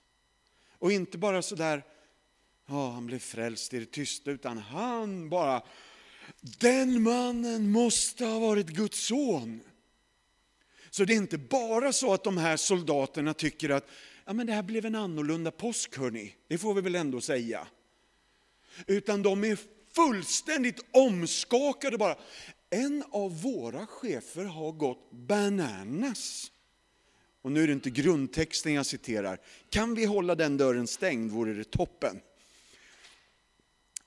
Och 0.79 0.93
inte 0.93 1.19
bara 1.19 1.43
sådär, 1.43 1.85
ja 2.67 2.91
han 2.91 3.07
blev 3.07 3.19
frälst 3.19 3.75
i 3.75 3.79
det 3.79 3.93
tysta, 3.93 4.31
utan 4.31 4.59
han 4.59 5.29
bara, 5.29 5.63
den 6.41 7.03
mannen 7.03 7.71
måste 7.71 8.25
ha 8.25 8.39
varit 8.39 8.67
Guds 8.67 9.07
son. 9.07 9.61
Så 10.91 11.05
det 11.05 11.13
är 11.13 11.17
inte 11.17 11.39
bara 11.39 11.93
så 11.93 12.13
att 12.13 12.25
de 12.25 12.37
här 12.37 12.57
soldaterna 12.57 13.35
tycker 13.35 13.71
att 13.71 13.89
ja, 14.25 14.33
men 14.33 14.47
det 14.47 14.53
här 14.53 14.63
blev 14.63 14.87
en 14.87 14.95
annorlunda 14.95 15.51
påsk, 15.51 15.99
hörni. 15.99 16.35
det 16.49 16.59
får 16.59 16.75
vi 16.75 16.81
väl 16.81 16.95
ändå 16.95 17.21
säga. 17.21 17.67
Utan 18.87 19.23
de 19.23 19.45
är 19.45 19.59
fullständigt 19.95 20.81
omskakade 20.91 21.99
bara 21.99 22.17
en 22.71 23.05
av 23.11 23.43
våra 23.43 23.87
chefer 23.87 24.45
har 24.45 24.73
gått 24.73 25.11
bananas. 25.13 26.53
Och 27.43 27.53
nu 27.53 27.63
är 27.63 27.67
det 27.67 27.73
inte 27.73 27.91
grundtexten 27.91 28.73
jag 28.73 28.87
citerar. 28.87 29.41
Kan 29.71 29.95
vi 29.95 30.05
hålla 30.05 30.35
den 30.35 30.57
dörren 30.57 30.87
stängd 30.87 31.31
vore 31.31 31.55
det 31.55 31.71
toppen. 31.71 32.21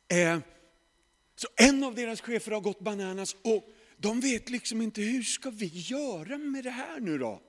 Eh, 0.07 0.39
så 1.35 1.47
en 1.55 1.83
av 1.83 1.95
deras 1.95 2.21
chefer 2.21 2.51
har 2.51 2.61
gått 2.61 2.79
bananas 2.79 3.35
och 3.41 3.69
de 3.97 4.19
vet 4.19 4.49
liksom 4.49 4.81
inte 4.81 5.01
hur 5.01 5.23
ska 5.23 5.49
vi 5.49 5.65
göra 5.65 6.37
med 6.37 6.63
det 6.63 6.69
här 6.69 6.99
nu 6.99 7.17
då? 7.17 7.41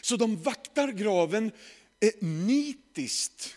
Så 0.00 0.16
de 0.16 0.42
vaktar 0.42 0.88
graven 0.88 1.52
eh, 2.00 2.12
nitiskt. 2.20 3.54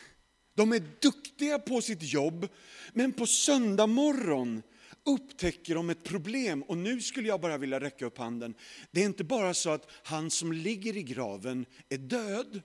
De 0.53 0.73
är 0.73 0.83
duktiga 0.99 1.59
på 1.59 1.81
sitt 1.81 2.03
jobb, 2.03 2.47
men 2.93 3.13
på 3.13 3.27
söndag 3.27 3.87
morgon 3.87 4.63
upptäcker 5.05 5.75
de 5.75 5.89
ett 5.89 6.03
problem. 6.03 6.63
Och 6.63 6.77
nu 6.77 7.01
skulle 7.01 7.27
jag 7.27 7.41
bara 7.41 7.57
vilja 7.57 7.79
räcka 7.79 8.05
upp 8.05 8.17
handen. 8.17 8.55
Det 8.91 9.01
är 9.01 9.05
inte 9.05 9.23
bara 9.23 9.53
så 9.53 9.69
att 9.69 9.91
han 10.03 10.31
som 10.31 10.51
ligger 10.51 10.97
i 10.97 11.03
graven 11.03 11.65
är 11.89 11.97
död, 11.97 12.61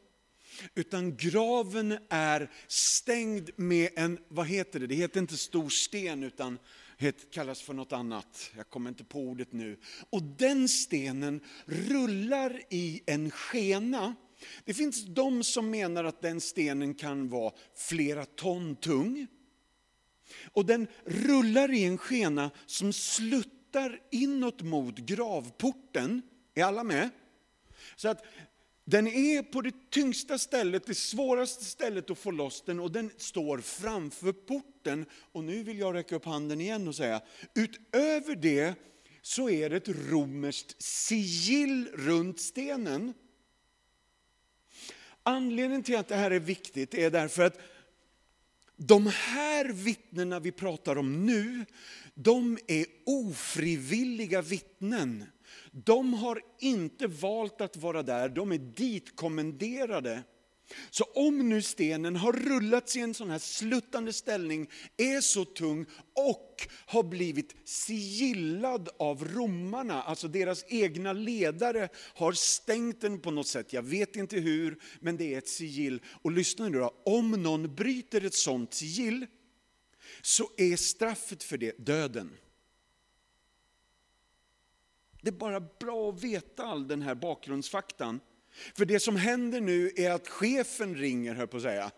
utan 0.75 1.17
graven 1.17 1.99
är 2.09 2.51
stängd 2.69 3.51
med 3.57 3.91
en, 3.97 4.19
vad 4.29 4.47
heter 4.47 4.81
det, 4.81 4.87
det 4.87 4.95
heter 4.95 5.21
inte 5.21 5.37
stor 5.37 5.69
sten 5.69 6.23
utan 6.23 6.59
det 6.99 7.31
kallas 7.31 7.63
för 7.63 7.75
något 7.75 7.93
annat, 7.93 8.51
jag 8.57 8.71
kommer 8.71 8.91
inte 8.91 9.05
på 9.05 9.21
ordet 9.21 9.53
nu. 9.53 9.79
Och 10.11 10.23
den 10.23 10.69
stenen 10.69 11.41
rullar 11.67 12.63
i 12.71 13.03
en 13.07 13.31
skena. 13.31 14.15
Det 14.65 14.75
finns 14.75 15.05
de 15.07 15.45
som 15.45 15.71
menar 15.71 16.05
att 16.05 16.23
den 16.23 16.41
stenen 16.41 16.95
kan 16.95 17.29
vara 17.29 17.53
flera 17.77 18.25
ton 18.25 18.77
tung. 18.77 19.27
Och 20.53 20.67
den 20.67 20.87
rullar 21.05 21.73
i 21.73 21.85
en 21.85 21.99
skena 21.99 22.51
som 22.67 22.93
sluttar 22.93 24.01
inåt 24.11 24.63
mot 24.63 24.97
gravporten. 24.97 26.23
Är 26.55 26.65
alla 26.65 26.85
med? 26.85 27.11
Så 27.97 28.09
att 28.09 28.25
den 28.85 29.07
är 29.07 29.43
på 29.43 29.61
det 29.63 29.91
tyngsta 29.91 30.39
stället, 30.39 30.87
det 30.87 30.95
svåraste 30.95 31.65
stället 31.65 32.11
att 32.11 32.19
få 32.19 32.31
loss 32.31 32.63
den 32.67 32.81
och 32.81 32.93
den 32.93 33.11
står 33.17 33.59
framför 33.59 34.33
porten. 34.33 35.07
Och 35.33 35.45
nu 35.45 35.63
vill 35.63 35.79
jag 35.79 35.95
räcka 35.95 36.17
upp 36.17 36.25
handen 36.25 36.61
igen 36.61 36.89
och 36.89 36.95
säga, 36.95 37.23
utöver 37.55 38.37
det 38.37 38.75
så 39.23 39.51
är 39.51 39.71
det 39.71 39.77
ett 39.77 39.89
romerskt 39.89 40.83
sigill 40.83 41.89
runt 41.95 42.41
stenen. 42.41 43.15
Anledningen 45.23 45.83
till 45.83 45.97
att 45.97 46.09
det 46.09 46.17
här 46.17 46.31
är 46.31 46.41
viktigt 46.41 46.95
är 46.95 47.11
därför 47.11 47.43
att 47.43 47.59
de 48.83 49.07
här 49.07 49.73
vittnena 49.73 50.41
vi 50.41 50.53
pratar 50.53 50.99
om 50.99 51.27
nu, 51.27 51.65
de 52.15 52.59
är 52.67 52.87
ofrivilliga 53.07 54.43
vittnen. 54.43 55.25
De 55.71 56.15
har 56.15 56.41
inte 56.59 57.07
valt 57.07 57.61
att 57.61 57.77
vara 57.77 58.03
där, 58.03 58.29
de 58.29 58.53
är 58.53 58.59
ditkommenderade. 58.59 60.23
Så 60.91 61.05
om 61.05 61.49
nu 61.49 61.63
stenen 61.63 62.17
har 62.17 62.33
rullats 62.33 62.97
i 62.97 63.01
en 63.01 63.15
sån 63.15 63.31
här 63.31 63.39
sluttande 63.39 64.13
ställning, 64.13 64.71
är 64.97 65.21
så 65.21 65.45
tung 65.45 65.87
och 66.15 66.69
har 66.87 67.03
blivit 67.03 67.57
sigillad 67.65 68.89
av 68.99 69.25
romarna, 69.25 70.03
alltså 70.03 70.29
deras 70.29 70.65
egna 70.69 71.13
ledare 71.13 71.89
har 71.97 72.33
stängt 72.33 73.01
den 73.01 73.21
på 73.21 73.31
något 73.31 73.47
sätt. 73.47 73.73
Jag 73.73 73.83
vet 73.83 74.17
inte 74.17 74.37
hur, 74.37 74.79
men 75.01 75.17
det 75.17 75.35
är 75.35 75.39
ett 75.39 75.49
sigill. 75.49 76.03
Och 76.23 76.33
lyssna 76.33 76.69
nu 76.69 76.79
då, 76.79 77.03
om 77.05 77.31
någon 77.31 77.75
bryter 77.75 78.25
ett 78.25 78.35
sånt 78.35 78.75
sigill 78.75 79.27
så 80.23 80.51
är 80.57 80.77
straffet 80.77 81.43
för 81.43 81.59
det 81.59 81.79
döden. 81.79 82.37
Det 85.23 85.29
är 85.29 85.33
bara 85.33 85.61
bra 85.61 86.11
att 86.11 86.25
veta 86.25 86.65
all 86.65 86.89
den 86.89 87.03
här 87.03 87.15
bakgrundsfaktan. 87.15 88.21
För 88.51 88.85
det 88.85 89.01
som 89.01 89.17
händer 89.17 89.61
nu 89.61 89.93
är 89.97 90.11
att 90.11 90.29
chefen 90.29 90.97
ringer, 90.97 91.35
hör 91.35 91.47
på 91.47 91.57
att 91.57 91.63
säga, 91.63 91.91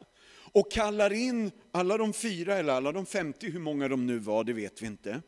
och 0.52 0.72
kallar 0.72 1.12
in 1.12 1.50
alla 1.70 1.98
de 1.98 2.12
fyra 2.12 2.58
eller 2.58 2.72
alla 2.72 2.92
de 2.92 3.06
50, 3.06 3.50
hur 3.50 3.60
många 3.60 3.88
de 3.88 4.06
nu 4.06 4.18
var, 4.18 4.44
det 4.44 4.52
vet 4.52 4.82
vi 4.82 4.86
inte. 4.86 5.22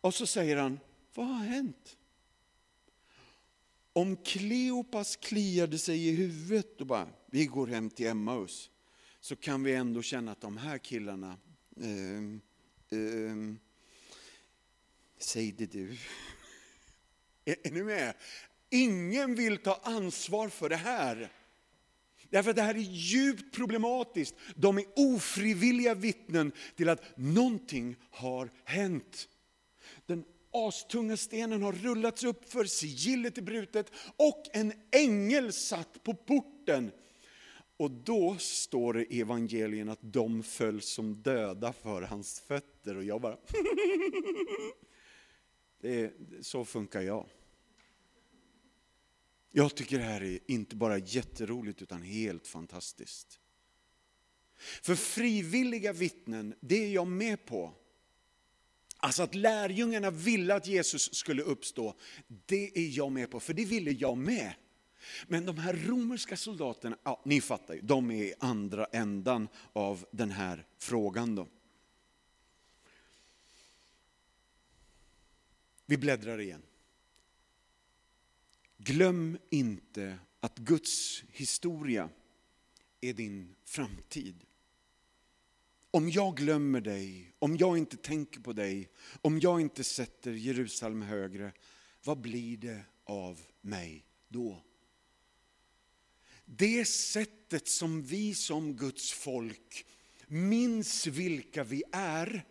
Och 0.00 0.14
så 0.14 0.26
säger 0.26 0.56
han, 0.56 0.80
vad 1.14 1.26
har 1.26 1.44
hänt? 1.44 1.96
Om 3.92 4.16
Kleopas 4.16 5.16
kliade 5.16 5.78
sig 5.78 6.08
i 6.08 6.10
huvudet 6.10 6.80
och 6.80 6.86
bara, 6.86 7.08
vi 7.26 7.46
går 7.46 7.66
hem 7.66 7.90
till 7.90 8.06
Emmaus, 8.06 8.70
så 9.20 9.36
kan 9.36 9.62
vi 9.62 9.74
ändå 9.74 10.02
känna 10.02 10.32
att 10.32 10.40
de 10.40 10.56
här 10.56 10.78
killarna, 10.78 11.36
eh, 11.80 12.18
eh, 12.98 13.36
säg 15.18 15.52
det 15.52 15.66
du. 15.66 15.96
Är, 17.44 17.56
är 17.62 17.70
ni 17.70 17.82
med? 17.82 18.14
Ingen 18.74 19.34
vill 19.34 19.58
ta 19.58 19.80
ansvar 19.82 20.48
för 20.48 20.68
det 20.68 20.76
här. 20.76 21.32
Därför 22.30 22.50
att 22.50 22.56
det 22.56 22.62
här 22.62 22.74
är 22.74 22.78
djupt 22.78 23.54
problematiskt. 23.54 24.34
De 24.56 24.78
är 24.78 24.84
ofrivilliga 24.96 25.94
vittnen 25.94 26.52
till 26.76 26.88
att 26.88 27.02
någonting 27.16 27.96
har 28.10 28.50
hänt. 28.64 29.28
Den 30.06 30.24
astunga 30.52 31.16
stenen 31.16 31.62
har 31.62 31.72
rullats 31.72 32.24
upp 32.24 32.50
för 32.50 32.64
sigillet 32.64 33.38
är 33.38 33.42
brutet 33.42 33.92
och 34.16 34.42
en 34.52 34.72
ängel 34.90 35.52
satt 35.52 36.02
på 36.02 36.14
porten. 36.14 36.90
Och 37.76 37.90
då 37.90 38.36
står 38.38 38.92
det 38.92 39.14
i 39.14 39.20
evangelien 39.20 39.88
att 39.88 39.98
de 40.02 40.42
föll 40.42 40.80
som 40.80 41.22
döda 41.22 41.72
för 41.72 42.02
hans 42.02 42.40
fötter 42.40 42.96
och 42.96 43.04
jag 43.04 43.20
bara 43.20 43.36
det 45.80 46.00
är, 46.00 46.12
så 46.40 46.64
funkar 46.64 47.00
jag. 47.00 47.26
Jag 49.56 49.74
tycker 49.74 49.98
det 49.98 50.04
här 50.04 50.22
är 50.22 50.38
inte 50.46 50.76
bara 50.76 50.98
jätteroligt 50.98 51.82
utan 51.82 52.02
helt 52.02 52.46
fantastiskt. 52.46 53.40
För 54.82 54.94
frivilliga 54.94 55.92
vittnen, 55.92 56.54
det 56.60 56.84
är 56.84 56.90
jag 56.90 57.06
med 57.06 57.46
på. 57.46 57.74
Alltså 58.96 59.22
att 59.22 59.34
lärjungarna 59.34 60.10
ville 60.10 60.54
att 60.54 60.66
Jesus 60.66 61.14
skulle 61.14 61.42
uppstå, 61.42 61.94
det 62.46 62.78
är 62.78 62.96
jag 62.96 63.12
med 63.12 63.30
på, 63.30 63.40
för 63.40 63.54
det 63.54 63.64
ville 63.64 63.90
jag 63.90 64.18
med. 64.18 64.54
Men 65.26 65.46
de 65.46 65.58
här 65.58 65.74
romerska 65.74 66.36
soldaterna, 66.36 66.98
ja, 67.02 67.22
ni 67.24 67.40
fattar 67.40 67.74
ju, 67.74 67.80
de 67.80 68.10
är 68.10 68.24
i 68.24 68.34
andra 68.38 68.84
ändan 68.84 69.48
av 69.72 70.06
den 70.10 70.30
här 70.30 70.66
frågan. 70.78 71.34
Då. 71.34 71.48
Vi 75.86 75.96
bläddrar 75.96 76.40
igen. 76.40 76.62
Glöm 78.84 79.38
inte 79.50 80.18
att 80.40 80.58
Guds 80.58 81.24
historia 81.28 82.08
är 83.00 83.12
din 83.12 83.54
framtid. 83.64 84.44
Om 85.90 86.10
jag 86.10 86.36
glömmer 86.36 86.80
dig, 86.80 87.32
om 87.38 87.56
jag 87.56 87.78
inte 87.78 87.96
tänker 87.96 88.40
på 88.40 88.52
dig, 88.52 88.88
om 89.22 89.40
jag 89.40 89.60
inte 89.60 89.84
sätter 89.84 90.32
Jerusalem 90.32 91.02
högre, 91.02 91.52
vad 92.04 92.20
blir 92.20 92.56
det 92.56 92.80
av 93.04 93.40
mig 93.60 94.06
då? 94.28 94.62
Det 96.44 96.84
sättet 96.84 97.68
som 97.68 98.02
vi 98.02 98.34
som 98.34 98.76
Guds 98.76 99.12
folk 99.12 99.86
minns 100.26 101.06
vilka 101.06 101.64
vi 101.64 101.82
är, 101.92 102.44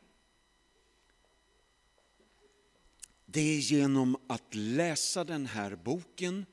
det 3.34 3.58
är 3.58 3.60
genom 3.60 4.18
att 4.28 4.56
läsa 4.56 5.24
den 5.24 5.46
här 5.46 5.76
boken 5.76 6.46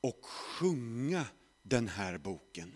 och 0.00 0.24
sjunga 0.24 1.26
den 1.62 1.88
här 1.88 2.18
boken. 2.18 2.72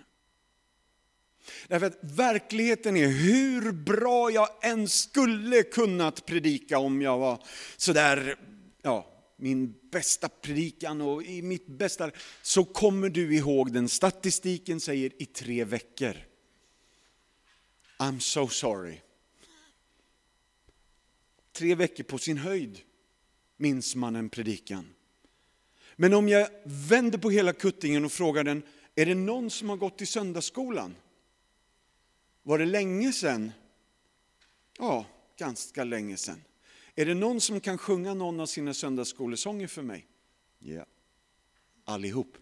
Därför 1.69 1.87
att 1.87 1.99
verkligheten 2.01 2.97
är 2.97 3.09
hur 3.09 3.73
bra 3.73 4.31
jag 4.31 4.49
än 4.63 4.89
skulle 4.89 5.63
kunnat 5.63 6.27
predika 6.27 6.79
om 6.79 7.03
jag 7.03 7.19
var 7.19 7.43
sådär, 7.77 8.39
ja, 8.83 9.07
min 9.37 9.75
bästa 9.91 10.29
predikan 10.29 11.01
och 11.01 11.23
i 11.23 11.43
mitt 11.43 11.67
bästa, 11.67 12.11
så 12.43 12.65
kommer 12.65 13.09
du 13.09 13.37
ihåg 13.37 13.73
den. 13.73 13.89
Statistiken 13.89 14.81
säger 14.81 15.23
i 15.23 15.27
tre 15.27 15.65
veckor. 15.65 16.17
I'm 17.99 18.19
so 18.19 18.49
sorry. 18.49 19.01
Tre 21.61 21.75
veckor 21.75 22.05
på 22.05 22.19
sin 22.19 22.39
höjd 22.39 22.81
minns 23.57 23.97
man 23.97 24.17
en 24.17 24.31
predikan. 24.31 24.95
Men 25.97 26.15
om 26.15 26.29
jag 26.29 26.49
vänder 26.65 27.19
på 27.19 27.31
hela 27.31 27.53
kuttingen 27.53 28.05
och 28.05 28.13
frågar 28.13 28.45
den, 28.45 28.63
är 28.95 29.07
det 29.07 29.15
någon 29.15 29.51
som 29.51 29.69
har 29.69 29.77
gått 29.77 30.03
i 30.03 30.07
söndagsskolan? 30.07 30.97
Var 32.43 32.59
det 32.59 32.67
länge 32.67 33.13
sedan? 33.13 33.53
Ja, 34.79 35.07
ganska 35.39 35.85
länge 35.85 36.17
sedan. 36.17 36.45
Är 36.95 37.07
det 37.07 37.15
någon 37.15 37.41
som 37.41 37.61
kan 37.61 37.79
sjunga 37.79 38.15
någon 38.15 38.41
av 38.41 38.47
sina 38.47 38.75
söndagsskolesånger 38.75 39.67
för 39.67 39.83
mig? 39.83 40.07
Ja, 40.59 40.87
allihop. 41.85 42.37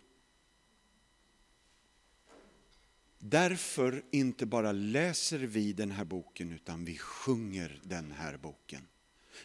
Därför 3.19 4.05
inte 4.11 4.47
bara 4.47 4.73
läser 4.73 5.39
vi 5.39 5.73
den 5.73 5.91
här 5.91 6.05
boken 6.05 6.53
utan 6.53 6.85
vi 6.85 6.99
sjunger 6.99 7.81
den 7.85 8.13
här 8.13 8.37
boken. 8.37 8.89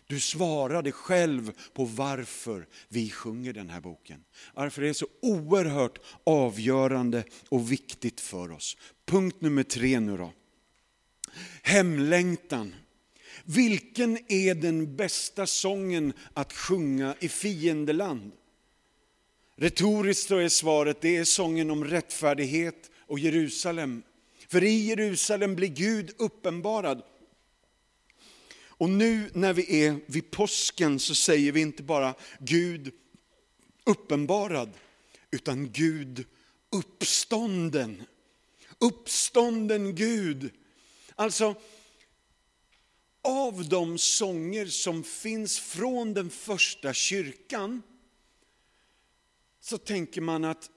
Du 0.08 0.20
svarade 0.20 0.92
själv 0.92 1.52
på 1.74 1.86
varför 1.86 2.68
vi 2.90 3.10
sjunger 3.10 3.54
den 3.54 3.70
här 3.70 3.82
boken. 3.82 4.24
Varför 4.54 4.82
det 4.82 4.90
är 4.90 4.94
så 4.94 5.08
oerhört 5.22 6.00
avgörande 6.24 7.24
och 7.50 7.72
viktigt 7.72 8.22
för 8.22 8.52
oss. 8.52 8.78
Punkt 9.06 9.42
nummer 9.42 9.64
tre 9.64 10.00
nu 10.00 10.18
då. 10.18 10.34
Hemlängtan. 11.62 12.76
Vilken 13.44 14.18
är 14.32 14.56
den 14.56 14.96
bästa 14.96 15.48
sången 15.48 16.14
att 16.34 16.54
sjunga 16.54 17.16
i 17.20 17.30
fiendeland? 17.30 18.32
Retoriskt 19.56 20.28
så 20.28 20.38
är 20.38 20.50
svaret, 20.50 21.02
det 21.02 21.18
är 21.18 21.24
sången 21.24 21.72
om 21.72 21.86
rättfärdighet 21.86 22.92
och 23.08 23.20
Jerusalem. 23.20 24.04
För 24.48 24.64
i 24.64 24.86
Jerusalem 24.88 25.56
blir 25.56 25.68
Gud 25.68 26.12
uppenbarad. 26.18 27.04
Och 28.84 28.90
nu 28.90 29.30
när 29.34 29.54
vi 29.54 29.84
är 29.86 30.00
vid 30.06 30.32
påsken 30.32 31.00
så 31.00 31.16
säger 31.16 31.52
vi 31.52 31.62
inte 31.62 31.84
bara 31.84 32.16
Gud 32.40 32.94
uppenbarad, 33.84 34.70
utan 35.32 35.72
Gud 35.72 36.26
uppstånden. 36.72 38.04
Uppstånden 38.80 39.96
Gud. 39.96 40.52
Alltså, 41.16 41.56
av 43.22 43.70
de 43.70 43.98
sånger 43.98 44.66
som 44.66 45.04
finns 45.04 45.60
från 45.60 46.14
den 46.14 46.30
första 46.30 46.94
kyrkan 46.94 47.82
så 49.60 49.78
tänker 49.78 50.22
man 50.22 50.44
att 50.44 50.70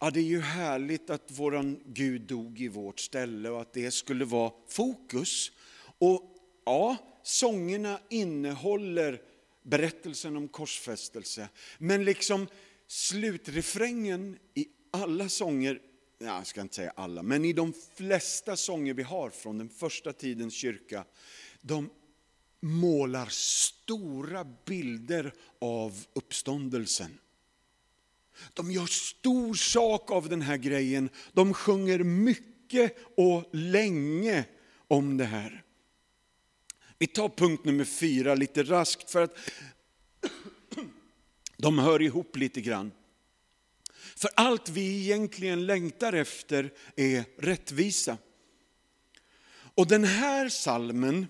ja, 0.00 0.10
det 0.10 0.20
är 0.20 0.24
ju 0.24 0.40
härligt 0.40 1.10
att 1.10 1.30
våran 1.30 1.80
Gud 1.86 2.22
dog 2.22 2.60
i 2.60 2.68
vårt 2.68 3.00
ställe 3.00 3.48
och 3.48 3.60
att 3.60 3.72
det 3.72 3.90
skulle 3.90 4.24
vara 4.24 4.52
fokus. 4.68 5.52
Och 5.98 6.36
ja, 6.64 6.96
sångerna 7.24 8.00
innehåller 8.10 9.22
berättelsen 9.62 10.36
om 10.36 10.48
korsfästelse. 10.48 11.48
Men 11.78 12.04
liksom 12.04 12.48
slutrefrängen 12.86 14.38
i 14.54 14.66
alla 14.90 15.28
sånger, 15.28 15.80
jag 16.18 16.46
ska 16.46 16.60
inte 16.60 16.74
säga 16.74 16.92
alla, 16.96 17.22
men 17.22 17.44
i 17.44 17.52
de 17.52 17.72
flesta 17.94 18.56
sånger 18.56 18.94
vi 18.94 19.02
har 19.02 19.30
från 19.30 19.58
den 19.58 19.68
första 19.68 20.12
tidens 20.12 20.54
kyrka, 20.54 21.04
de 21.60 21.90
målar 22.60 23.26
stora 23.30 24.44
bilder 24.64 25.32
av 25.58 26.06
uppståndelsen. 26.12 27.18
De 28.54 28.70
gör 28.70 28.86
stor 28.86 29.54
sak 29.54 30.10
av 30.10 30.28
den 30.28 30.42
här 30.42 30.56
grejen. 30.56 31.08
De 31.32 31.54
sjunger 31.54 31.98
mycket 31.98 32.96
och 33.16 33.44
länge 33.52 34.44
om 34.88 35.16
det 35.16 35.24
här. 35.24 35.64
Vi 36.98 37.06
tar 37.06 37.28
punkt 37.28 37.64
nummer 37.64 37.84
fyra 37.84 38.34
lite 38.34 38.62
raskt 38.62 39.10
för 39.10 39.22
att 39.22 39.38
de 41.56 41.78
hör 41.78 42.02
ihop 42.02 42.36
lite 42.36 42.60
grann. 42.60 42.92
För 44.16 44.30
allt 44.34 44.68
vi 44.68 45.02
egentligen 45.02 45.66
längtar 45.66 46.12
efter 46.12 46.72
är 46.96 47.24
rättvisa. 47.38 48.18
Och 49.74 49.86
den 49.86 50.04
här 50.04 50.48
salmen 50.48 51.26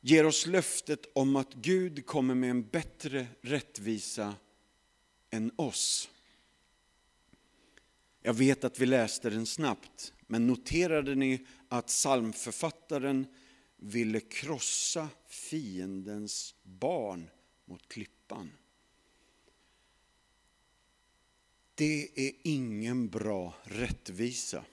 ger 0.00 0.26
oss 0.26 0.46
löftet 0.46 1.06
om 1.14 1.36
att 1.36 1.54
Gud 1.54 2.06
kommer 2.06 2.34
med 2.34 2.50
en 2.50 2.68
bättre 2.68 3.26
rättvisa 3.40 4.34
än 5.30 5.52
oss. 5.56 6.08
Jag 8.22 8.34
vet 8.34 8.64
att 8.64 8.78
vi 8.78 8.86
läste 8.86 9.30
den 9.30 9.46
snabbt, 9.46 10.12
men 10.26 10.46
noterade 10.46 11.14
ni 11.14 11.46
att 11.68 11.86
psalmförfattaren 11.86 13.26
ville 13.78 14.20
krossa 14.20 15.08
fiendens 15.28 16.54
barn 16.62 17.30
mot 17.64 17.88
klippan? 17.88 18.50
Det 21.74 22.08
är 22.14 22.32
ingen 22.42 23.08
bra 23.08 23.54
rättvisa. 23.64 24.64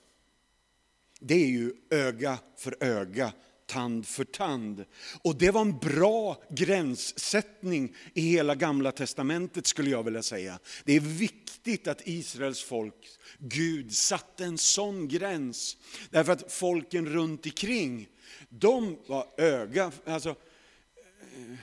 Det 1.20 1.36
är 1.36 1.48
ju 1.48 1.74
öga 1.90 2.40
för 2.58 2.78
öga, 2.80 3.34
tand 3.66 4.08
för 4.08 4.24
tand. 4.24 4.86
Och 5.22 5.36
det 5.36 5.52
var 5.52 5.62
en 5.62 5.78
bra 5.78 6.44
gränssättning 6.50 7.96
i 8.14 8.22
hela 8.22 8.56
gamla 8.56 8.92
testamentet 8.92 9.68
skulle 9.68 9.90
jag 9.90 10.04
vilja 10.04 10.24
säga. 10.24 10.60
Det 10.84 10.94
är 10.94 11.00
viktigt 11.00 11.88
att 11.88 12.08
Israels 12.08 12.64
folk, 12.64 13.10
Gud 13.40 13.94
satte 13.94 14.46
en 14.46 14.58
sån 14.58 15.08
gräns. 15.08 15.78
Därför 16.10 16.32
att 16.32 16.52
folken 16.52 17.06
runt 17.06 17.46
omkring, 17.46 18.08
de 18.50 18.98
var 19.08 19.28
öga, 19.38 19.92
alltså 20.06 20.30
eh, 20.30 21.58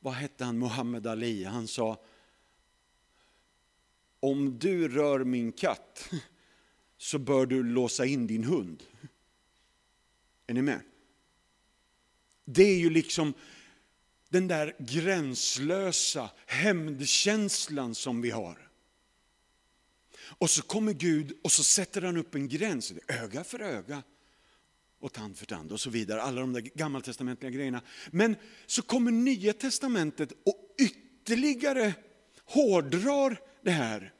vad 0.00 0.14
hette 0.14 0.44
han, 0.44 0.58
Muhammad 0.58 1.06
Ali, 1.06 1.44
han 1.44 1.68
sa 1.68 1.98
om 4.20 4.58
du 4.58 4.88
rör 4.88 5.24
min 5.24 5.52
katt 5.52 6.10
så 6.96 7.18
bör 7.18 7.46
du 7.46 7.62
låsa 7.62 8.06
in 8.06 8.26
din 8.26 8.44
hund. 8.44 8.82
Är 10.46 10.54
ni 10.54 10.62
med? 10.62 10.80
Det 12.44 12.62
är 12.62 12.78
ju 12.78 12.90
liksom 12.90 13.34
den 14.28 14.48
där 14.48 14.76
gränslösa 14.78 16.30
hämndkänslan 16.46 17.94
som 17.94 18.20
vi 18.20 18.30
har. 18.30 18.68
Och 20.20 20.50
så 20.50 20.62
kommer 20.62 20.92
Gud 20.92 21.38
och 21.42 21.52
så 21.52 21.62
sätter 21.62 22.02
han 22.02 22.16
upp 22.16 22.34
en 22.34 22.48
gräns, 22.48 22.92
öga 23.08 23.44
för 23.44 23.60
öga 23.60 24.02
och 25.00 25.12
tand 25.12 25.38
för 25.38 25.46
tand 25.46 25.72
och 25.72 25.80
så 25.80 25.90
vidare. 25.90 26.22
Alla 26.22 26.40
de 26.40 26.52
där 26.52 26.60
gammaltestamentliga 26.60 27.50
grejerna. 27.50 27.82
Men 28.10 28.36
så 28.66 28.82
kommer 28.82 29.10
nya 29.10 29.52
testamentet 29.52 30.32
och 30.32 30.74
ytterligare 30.78 31.94
hårdrar 32.44 33.40
det 33.62 33.70
här. 33.70 34.14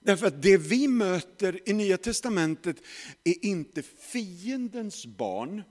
Därför 0.00 0.26
att 0.26 0.42
det 0.42 0.56
vi 0.56 0.88
möter 0.88 1.68
i 1.68 1.72
Nya 1.72 1.98
Testamentet 1.98 2.76
är 3.24 3.44
inte 3.44 3.82
fiendens 3.82 5.06
barn 5.06 5.62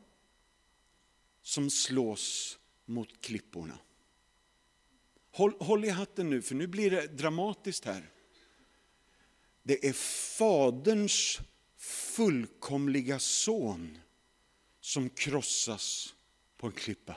som 1.42 1.70
slås 1.70 2.60
mot 2.86 3.22
klipporna. 3.22 3.80
Håll, 5.32 5.54
håll 5.60 5.86
i 5.86 5.90
hatten 5.90 6.30
nu, 6.30 6.42
för 6.42 6.56
nu 6.56 6.68
blir 6.68 6.92
det 6.92 7.08
dramatiskt 7.08 7.86
här. 7.86 8.10
Det 9.64 9.88
är 9.88 9.94
Faderns 10.38 11.40
fullkomliga 12.18 13.20
son 13.20 13.98
som 14.82 15.10
krossas 15.10 16.14
på 16.58 16.68
en 16.68 16.74
klippa. 16.74 17.16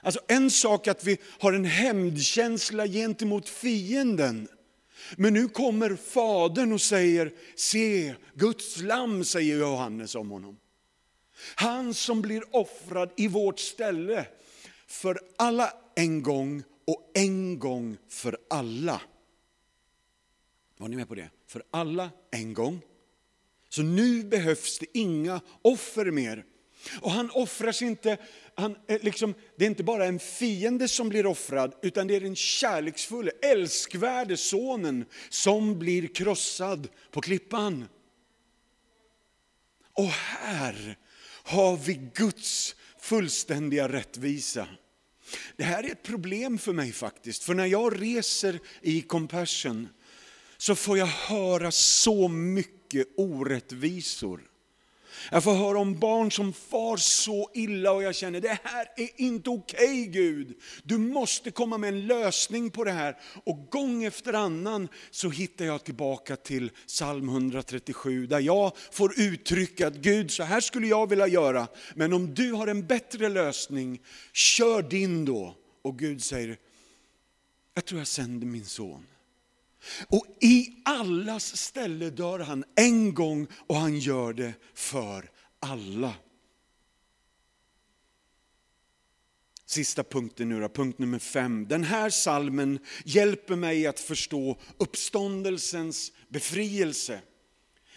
Alltså 0.00 0.20
en 0.28 0.50
sak 0.50 0.88
att 0.88 1.04
vi 1.04 1.18
har 1.24 1.52
en 1.52 1.64
hämndkänsla 1.64 2.86
gentemot 2.86 3.48
fienden. 3.48 4.48
Men 5.16 5.34
nu 5.34 5.48
kommer 5.48 5.96
Fadern 5.96 6.72
och 6.72 6.80
säger, 6.80 7.32
se 7.56 8.14
Guds 8.34 8.76
lamm, 8.80 9.24
säger 9.24 9.58
Johannes 9.58 10.14
om 10.14 10.30
honom. 10.30 10.58
Han 11.54 11.94
som 11.94 12.22
blir 12.22 12.56
offrad 12.56 13.10
i 13.16 13.28
vårt 13.28 13.58
ställe 13.58 14.26
för 14.86 15.20
alla 15.36 15.72
en 15.94 16.22
gång 16.22 16.62
och 16.86 17.10
en 17.14 17.58
gång 17.58 17.96
för 18.08 18.38
alla. 18.50 19.00
Var 20.76 20.88
ni 20.88 20.96
med 20.96 21.08
på 21.08 21.14
det? 21.14 21.30
För 21.48 21.62
alla 21.70 22.10
en 22.30 22.54
gång. 22.54 22.80
Så 23.68 23.82
nu 23.82 24.22
behövs 24.22 24.78
det 24.78 24.86
inga 24.98 25.40
offer 25.62 26.10
mer. 26.10 26.44
Och 27.00 27.10
han 27.10 27.30
offras 27.30 27.82
inte, 27.82 28.16
han, 28.54 28.76
eh, 28.88 29.02
liksom, 29.02 29.34
det 29.56 29.64
är 29.64 29.68
inte 29.68 29.84
bara 29.84 30.04
en 30.04 30.18
fiende 30.18 30.88
som 30.88 31.08
blir 31.08 31.26
offrad, 31.26 31.74
utan 31.82 32.06
det 32.06 32.16
är 32.16 32.20
den 32.20 32.36
kärleksfulla, 32.36 33.30
älskvärde 33.42 34.36
sonen 34.36 35.04
som 35.28 35.78
blir 35.78 36.14
krossad 36.14 36.88
på 37.10 37.20
klippan. 37.20 37.88
Och 39.92 40.08
här 40.08 40.98
har 41.42 41.76
vi 41.76 42.10
Guds 42.14 42.76
fullständiga 42.98 43.88
rättvisa. 43.88 44.68
Det 45.56 45.64
här 45.64 45.82
är 45.82 45.90
ett 45.90 46.02
problem 46.02 46.58
för 46.58 46.72
mig 46.72 46.92
faktiskt, 46.92 47.44
för 47.44 47.54
när 47.54 47.66
jag 47.66 48.02
reser 48.02 48.58
i 48.82 49.02
Compassion 49.02 49.88
så 50.58 50.74
får 50.74 50.98
jag 50.98 51.06
höra 51.06 51.70
så 51.70 52.28
mycket 52.28 53.06
orättvisor. 53.16 54.48
Jag 55.30 55.44
får 55.44 55.54
höra 55.54 55.78
om 55.78 55.98
barn 55.98 56.32
som 56.32 56.52
far 56.52 56.96
så 56.96 57.50
illa 57.54 57.92
och 57.92 58.02
jag 58.02 58.14
känner 58.14 58.40
det 58.40 58.58
här 58.64 58.86
är 58.96 59.08
inte 59.16 59.50
okej 59.50 60.00
okay, 60.00 60.06
Gud. 60.06 60.56
Du 60.82 60.98
måste 60.98 61.50
komma 61.50 61.78
med 61.78 61.88
en 61.88 62.06
lösning 62.06 62.70
på 62.70 62.84
det 62.84 62.92
här. 62.92 63.16
Och 63.44 63.70
gång 63.70 64.04
efter 64.04 64.32
annan 64.32 64.88
så 65.10 65.30
hittar 65.30 65.64
jag 65.64 65.84
tillbaka 65.84 66.36
till 66.36 66.70
psalm 66.86 67.28
137 67.28 68.26
där 68.26 68.40
jag 68.40 68.72
får 68.90 69.20
uttrycka 69.20 69.86
att 69.86 69.94
Gud 69.94 70.30
så 70.30 70.42
här 70.42 70.60
skulle 70.60 70.86
jag 70.86 71.08
vilja 71.08 71.26
göra. 71.26 71.68
Men 71.94 72.12
om 72.12 72.34
du 72.34 72.52
har 72.52 72.66
en 72.66 72.86
bättre 72.86 73.28
lösning, 73.28 74.00
kör 74.32 74.82
din 74.82 75.24
då. 75.24 75.54
Och 75.82 75.98
Gud 75.98 76.22
säger, 76.22 76.58
jag 77.74 77.84
tror 77.84 78.00
jag 78.00 78.08
sänder 78.08 78.46
min 78.46 78.66
son. 78.66 79.06
Och 80.08 80.26
i 80.40 80.68
allas 80.84 81.56
ställe 81.56 82.10
dör 82.10 82.38
han 82.38 82.64
en 82.76 83.14
gång 83.14 83.46
och 83.66 83.76
han 83.76 83.98
gör 83.98 84.32
det 84.32 84.52
för 84.74 85.30
alla. 85.60 86.14
Sista 89.66 90.04
punkten 90.04 90.48
nu 90.48 90.60
då, 90.60 90.68
punkt 90.68 90.98
nummer 90.98 91.18
fem. 91.18 91.68
Den 91.68 91.84
här 91.84 92.10
salmen 92.10 92.78
hjälper 93.04 93.56
mig 93.56 93.86
att 93.86 94.00
förstå 94.00 94.58
uppståndelsens 94.78 96.12
befrielse. 96.28 97.20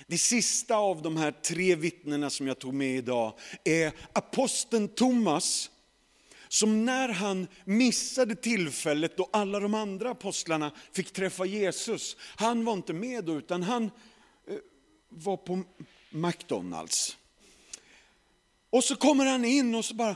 Det 0.07 0.17
sista 0.17 0.75
av 0.75 1.01
de 1.01 1.17
här 1.17 1.31
tre 1.31 1.75
vittnena 1.75 2.29
som 2.29 2.47
jag 2.47 2.59
tog 2.59 2.73
med 2.73 2.97
idag 2.97 3.39
är 3.63 3.93
aposteln 4.13 4.87
Thomas 4.87 5.69
som 6.51 6.85
när 6.85 7.09
han 7.09 7.47
missade 7.65 8.35
tillfället 8.35 9.17
då 9.17 9.29
alla 9.33 9.59
de 9.59 9.73
andra 9.73 10.11
apostlarna 10.11 10.71
fick 10.91 11.13
träffa 11.13 11.45
Jesus, 11.45 12.17
han 12.35 12.65
var 12.65 12.73
inte 12.73 12.93
med 12.93 13.23
då 13.23 13.37
utan 13.37 13.63
han 13.63 13.83
eh, 14.47 14.55
var 15.09 15.37
på 15.37 15.63
McDonalds. 16.09 17.17
Och 18.69 18.83
så 18.83 18.95
kommer 18.95 19.25
han 19.25 19.45
in 19.45 19.75
och 19.75 19.85
så 19.85 19.95
bara, 19.95 20.15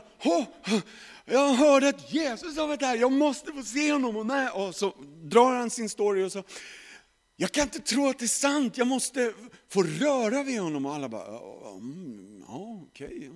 jag 1.24 1.54
hörde 1.54 1.88
att 1.88 2.12
Jesus 2.12 2.56
har 2.56 2.66
varit 2.66 2.82
här, 2.82 2.96
jag 2.96 3.12
måste 3.12 3.52
få 3.52 3.62
se 3.62 3.92
honom. 3.92 4.16
Och, 4.16 4.26
nej. 4.26 4.48
och 4.48 4.74
så 4.74 4.94
drar 5.22 5.54
han 5.54 5.70
sin 5.70 5.88
story 5.88 6.24
och 6.24 6.32
så, 6.32 6.42
jag 7.36 7.52
kan 7.52 7.62
inte 7.62 7.80
tro 7.80 8.08
att 8.08 8.18
det 8.18 8.24
är 8.24 8.28
sant, 8.28 8.78
jag 8.78 8.86
måste 8.86 9.32
få 9.68 9.82
röra 9.82 10.42
vid 10.42 10.60
honom. 10.60 10.86
Och 10.86 10.94
alla 10.94 11.08
bara, 11.08 11.26
ja 11.26 11.72
mm, 11.72 12.44
okej. 12.48 13.06
Okay. 13.06 13.30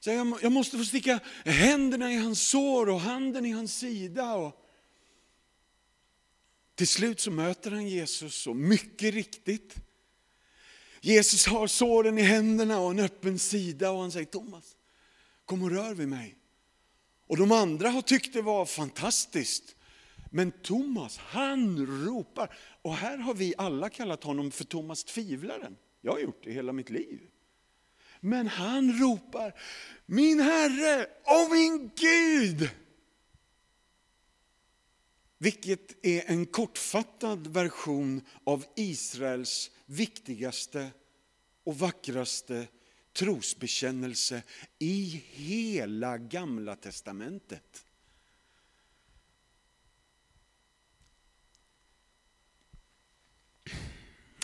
Så 0.00 0.10
jag, 0.10 0.38
jag, 0.42 0.52
måste 0.52 0.78
få 0.78 0.84
sticka 0.84 1.20
händerna 1.44 2.12
i 2.12 2.16
hans 2.16 2.48
sår 2.48 2.88
och 2.88 3.00
handen 3.00 3.44
i 3.44 3.50
hans 3.50 3.78
sida. 3.78 4.34
Och 4.34 4.64
till 6.74 6.88
slut 6.88 7.20
så 7.20 7.30
möter 7.30 7.70
han 7.70 7.88
Jesus 7.88 8.46
och 8.46 8.56
mycket 8.56 9.14
riktigt, 9.14 9.74
Jesus 11.00 11.46
har 11.46 11.66
såren 11.66 12.18
i 12.18 12.22
händerna 12.22 12.80
och 12.80 12.90
en 12.90 12.98
öppen 12.98 13.38
sida 13.38 13.90
och 13.90 14.00
han 14.00 14.12
säger 14.12 14.26
Thomas, 14.26 14.76
kom 15.44 15.62
och 15.62 15.70
rör 15.70 15.94
vid 15.94 16.08
mig. 16.08 16.34
Och 17.26 17.36
de 17.36 17.52
andra 17.52 17.90
har 17.90 18.02
tyckt 18.02 18.32
det 18.32 18.42
var 18.42 18.66
fantastiskt. 18.66 19.76
Men 20.30 20.52
Thomas, 20.52 21.18
han 21.18 21.86
ropar. 21.86 22.56
Och 22.82 22.94
här 22.94 23.18
har 23.18 23.34
vi 23.34 23.54
alla 23.58 23.90
kallat 23.90 24.24
honom 24.24 24.50
för 24.50 24.64
Thomas 24.64 25.04
tvivlaren. 25.04 25.76
Jag 26.00 26.12
har 26.12 26.18
gjort 26.18 26.44
det 26.44 26.52
hela 26.52 26.72
mitt 26.72 26.90
liv. 26.90 27.20
Men 28.20 28.46
han 28.46 28.98
ropar, 29.00 29.60
min 30.06 30.40
Herre 30.40 31.06
och 31.24 31.50
min 31.50 31.90
Gud! 31.96 32.70
Vilket 35.38 36.06
är 36.06 36.30
en 36.30 36.46
kortfattad 36.46 37.46
version 37.46 38.20
av 38.44 38.64
Israels 38.76 39.70
viktigaste 39.86 40.90
och 41.64 41.78
vackraste 41.78 42.66
trosbekännelse 43.12 44.42
i 44.78 45.22
hela 45.26 46.18
gamla 46.18 46.76
testamentet. 46.76 47.84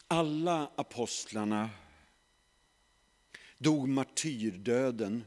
Alla 0.08 0.70
apostlarna 0.76 1.70
dog 3.64 3.88
martyrdöden 3.88 5.24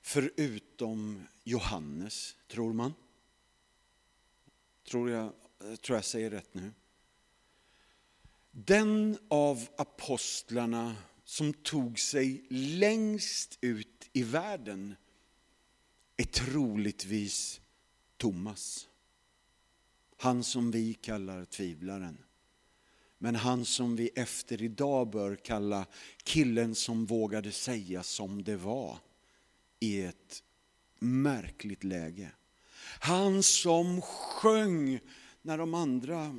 förutom 0.00 1.26
Johannes, 1.44 2.36
tror 2.48 2.72
man. 2.72 2.94
Tror 4.88 5.10
jag, 5.10 5.32
eh, 5.64 5.74
tror 5.74 5.96
jag 5.96 6.04
säger 6.04 6.30
rätt 6.30 6.54
nu. 6.54 6.72
Den 8.50 9.18
av 9.28 9.68
apostlarna 9.76 10.96
som 11.24 11.52
tog 11.52 11.98
sig 11.98 12.46
längst 12.50 13.58
ut 13.60 14.08
i 14.12 14.22
världen 14.22 14.94
är 16.16 16.24
troligtvis 16.24 17.60
Thomas. 18.16 18.88
Han 20.16 20.44
som 20.44 20.70
vi 20.70 20.94
kallar 20.94 21.44
tvivlaren. 21.44 22.18
Men 23.24 23.34
han 23.34 23.64
som 23.64 23.96
vi 23.96 24.08
efter 24.14 24.62
idag 24.62 25.10
bör 25.10 25.36
kalla 25.36 25.86
killen 26.24 26.74
som 26.74 27.06
vågade 27.06 27.52
säga 27.52 28.02
som 28.02 28.44
det 28.44 28.56
var 28.56 28.98
i 29.80 30.02
ett 30.02 30.42
märkligt 30.98 31.84
läge. 31.84 32.30
Han 33.00 33.42
som 33.42 34.00
sjöng 34.00 35.00
när 35.42 35.58
de 35.58 35.74
andra, 35.74 36.36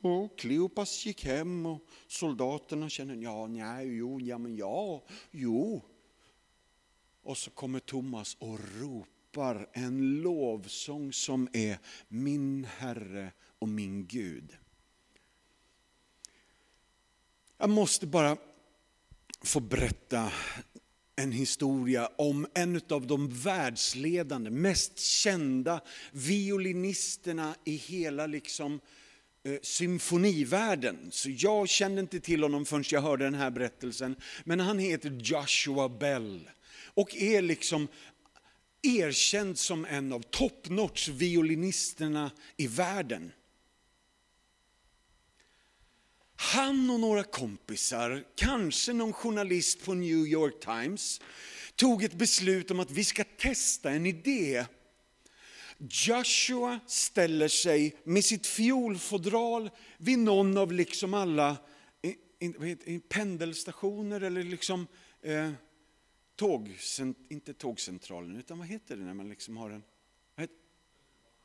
och 0.00 0.38
Kleopas 0.38 1.06
gick 1.06 1.24
hem 1.24 1.66
och 1.66 1.86
soldaterna 2.06 2.88
kände, 2.88 3.14
ja, 3.14 3.46
nej, 3.46 3.96
jo, 3.96 4.20
ja, 4.20 4.38
men 4.38 4.56
ja, 4.56 5.02
jo. 5.30 5.82
Och 7.22 7.38
så 7.38 7.50
kommer 7.50 7.80
Thomas 7.80 8.36
och 8.40 8.58
ropar 8.80 9.68
en 9.72 10.20
lovsång 10.20 11.12
som 11.12 11.48
är 11.52 11.78
min 12.08 12.64
Herre 12.64 13.32
och 13.58 13.68
min 13.68 14.06
Gud. 14.06 14.59
Jag 17.60 17.70
måste 17.70 18.06
bara 18.06 18.36
få 19.44 19.60
berätta 19.60 20.32
en 21.16 21.32
historia 21.32 22.10
om 22.18 22.46
en 22.54 22.80
av 22.90 23.06
de 23.06 23.28
världsledande, 23.28 24.50
mest 24.50 24.98
kända 24.98 25.80
violinisterna 26.12 27.54
i 27.64 27.76
hela 27.76 28.26
liksom, 28.26 28.80
eh, 29.44 29.54
symfonivärlden. 29.62 31.08
Så 31.10 31.30
jag 31.30 31.68
kände 31.68 32.00
inte 32.00 32.20
till 32.20 32.42
honom 32.42 32.64
förrän 32.64 32.84
jag 32.90 33.02
hörde 33.02 33.24
den 33.24 33.34
här 33.34 33.50
berättelsen. 33.50 34.16
Men 34.44 34.60
han 34.60 34.78
heter 34.78 35.10
Joshua 35.10 35.88
Bell 35.88 36.50
och 36.84 37.16
är 37.16 37.42
liksom 37.42 37.88
erkänd 38.82 39.58
som 39.58 39.84
en 39.84 40.12
av 40.12 40.20
toppnotch 40.20 41.08
violinisterna 41.08 42.30
i 42.56 42.66
världen. 42.66 43.32
Han 46.42 46.90
och 46.90 47.00
några 47.00 47.22
kompisar, 47.22 48.24
kanske 48.34 48.92
någon 48.92 49.12
journalist 49.12 49.84
på 49.84 49.94
New 49.94 50.26
York 50.26 50.60
Times, 50.60 51.20
tog 51.74 52.04
ett 52.04 52.14
beslut 52.14 52.70
om 52.70 52.80
att 52.80 52.90
vi 52.90 53.04
ska 53.04 53.24
testa 53.24 53.90
en 53.90 54.06
idé. 54.06 54.64
Joshua 55.78 56.80
ställer 56.86 57.48
sig 57.48 57.96
med 58.04 58.24
sitt 58.24 58.46
fiolfodral 58.46 59.70
vid 59.98 60.18
någon 60.18 60.58
av 60.58 60.72
liksom 60.72 61.14
alla 61.14 61.56
pendelstationer 63.08 64.20
eller 64.20 64.42
liksom 64.42 64.86
eh, 65.22 65.50
tåg, 66.36 66.78
inte 67.28 67.54
tågcentralen, 67.54 68.36
utan 68.36 68.58
vad 68.58 68.66
heter 68.66 68.96
det 68.96 69.02
när 69.02 69.14
man 69.14 69.28
liksom 69.28 69.56
har 69.56 69.70
en 69.70 69.82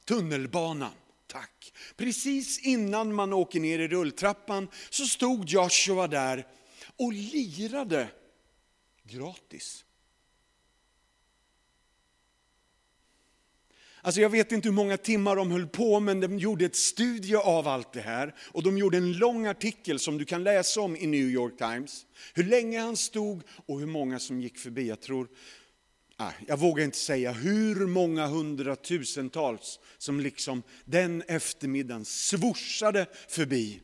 tunnelbanan. 0.05 0.91
Tack. 1.27 1.73
Precis 1.95 2.59
innan 2.59 3.13
man 3.13 3.33
åker 3.33 3.59
ner 3.59 3.79
i 3.79 3.87
rulltrappan 3.87 4.67
så 4.89 5.05
stod 5.05 5.49
Joshua 5.49 6.07
där 6.07 6.47
och 6.97 7.13
lirade 7.13 8.07
gratis. 9.03 9.85
Alltså 14.05 14.21
jag 14.21 14.29
vet 14.29 14.51
inte 14.51 14.67
hur 14.67 14.75
många 14.75 14.97
timmar 14.97 15.35
de 15.35 15.51
höll 15.51 15.67
på, 15.67 15.99
men 15.99 16.19
de 16.19 16.39
gjorde 16.39 16.65
ett 16.65 16.75
studie 16.75 17.35
av 17.35 17.67
allt 17.67 17.93
det 17.93 18.01
här. 18.01 18.35
Och 18.51 18.63
de 18.63 18.77
gjorde 18.77 18.97
en 18.97 19.13
lång 19.13 19.45
artikel 19.45 19.99
som 19.99 20.17
du 20.17 20.25
kan 20.25 20.43
läsa 20.43 20.81
om 20.81 20.95
i 20.95 21.07
New 21.07 21.29
York 21.29 21.57
Times. 21.57 22.05
Hur 22.33 22.43
länge 22.43 22.79
han 22.79 22.97
stod 22.97 23.41
och 23.65 23.79
hur 23.79 23.87
många 23.87 24.19
som 24.19 24.41
gick 24.41 24.57
förbi. 24.57 24.87
Jag 24.87 25.01
tror 25.01 25.27
Ah, 26.17 26.31
jag 26.47 26.59
vågar 26.59 26.83
inte 26.83 26.97
säga 26.97 27.31
hur 27.31 27.87
många 27.87 28.27
hundratusentals 28.27 29.79
som 29.97 30.19
liksom 30.19 30.63
den 30.85 31.21
eftermiddagen 31.27 32.05
svorsade 32.05 33.05
förbi. 33.27 33.81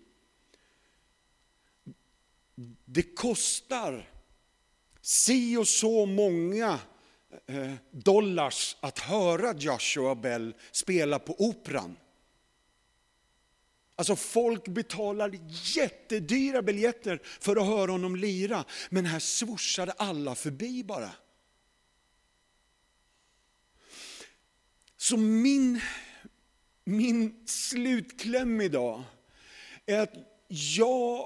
Det 2.85 3.03
kostar 3.03 4.09
si 5.01 5.57
och 5.57 5.67
så 5.67 6.05
många 6.05 6.79
eh, 7.47 7.73
dollars 7.91 8.77
att 8.79 8.99
höra 8.99 9.53
Joshua 9.57 10.15
Bell 10.15 10.55
spela 10.71 11.19
på 11.19 11.35
operan. 11.39 11.97
Alltså 13.95 14.15
folk 14.15 14.67
betalar 14.67 15.39
jättedyra 15.75 16.61
biljetter 16.61 17.21
för 17.23 17.55
att 17.55 17.67
höra 17.67 17.91
honom 17.91 18.15
lira, 18.15 18.65
men 18.89 19.05
här 19.05 19.19
svorsade 19.19 19.91
alla 19.91 20.35
förbi 20.35 20.83
bara. 20.83 21.11
Så 25.01 25.17
min, 25.17 25.81
min 26.83 27.43
slutkläm 27.45 28.61
idag 28.61 29.03
är 29.85 29.99
att 29.99 30.13
jag 30.47 31.25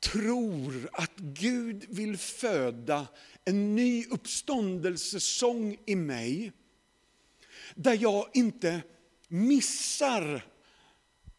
tror 0.00 0.90
att 0.92 1.16
Gud 1.16 1.84
vill 1.88 2.16
föda 2.16 3.06
en 3.44 3.76
ny 3.76 4.04
uppståndelsesång 4.04 5.76
i 5.86 5.96
mig. 5.96 6.52
Där 7.74 7.98
jag 8.00 8.30
inte 8.32 8.82
missar 9.28 10.46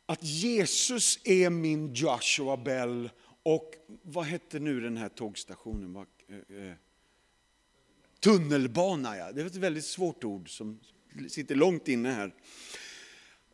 att 0.06 0.24
Jesus 0.24 1.20
är 1.24 1.50
min 1.50 1.94
Joshua 1.94 2.58
Bell 2.58 3.10
och 3.44 3.74
vad 4.02 4.26
hette 4.26 4.60
nu 4.60 4.80
den 4.80 4.98
här 4.98 5.10
tågstationen? 5.10 5.96
Eh, 5.96 6.36
eh, 6.36 6.74
tunnelbana, 8.20 9.18
ja. 9.18 9.32
Det 9.32 9.42
är 9.42 9.46
ett 9.46 9.56
väldigt 9.56 9.86
svårt 9.86 10.24
ord 10.24 10.58
som 10.58 10.80
sitter 11.28 11.56
långt 11.56 11.88
inne 11.88 12.12
här. 12.12 12.34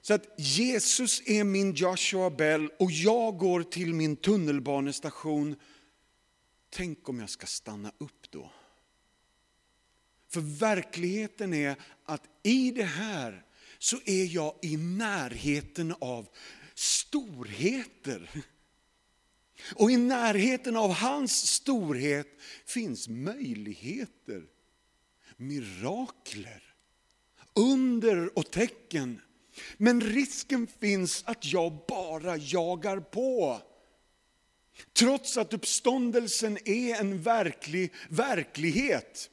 Så 0.01 0.13
att 0.13 0.35
Jesus 0.37 1.21
är 1.25 1.43
min 1.43 1.73
Joshua 1.73 2.29
Bell 2.29 2.69
och 2.79 2.91
jag 2.91 3.37
går 3.37 3.63
till 3.63 3.93
min 3.93 4.15
tunnelbanestation. 4.15 5.55
Tänk 6.69 7.09
om 7.09 7.19
jag 7.19 7.29
ska 7.29 7.45
stanna 7.45 7.91
upp 7.97 8.31
då? 8.31 8.51
För 10.29 10.41
verkligheten 10.41 11.53
är 11.53 11.75
att 12.05 12.23
i 12.43 12.71
det 12.71 12.83
här 12.83 13.45
så 13.79 13.97
är 14.05 14.25
jag 14.25 14.55
i 14.61 14.77
närheten 14.77 15.95
av 15.99 16.27
storheter. 16.73 18.29
Och 19.75 19.91
i 19.91 19.97
närheten 19.97 20.75
av 20.75 20.91
hans 20.91 21.47
storhet 21.47 22.27
finns 22.65 23.07
möjligheter, 23.07 24.43
mirakler, 25.37 26.74
under 27.55 28.37
och 28.37 28.51
tecken. 28.51 29.21
Men 29.77 30.01
risken 30.01 30.67
finns 30.79 31.23
att 31.25 31.45
jag 31.45 31.77
bara 31.87 32.37
jagar 32.37 32.99
på. 32.99 33.61
Trots 34.93 35.37
att 35.37 35.53
uppståndelsen 35.53 36.57
är 36.65 36.95
en 36.99 37.21
verklig 37.21 37.93
verklighet. 38.09 39.29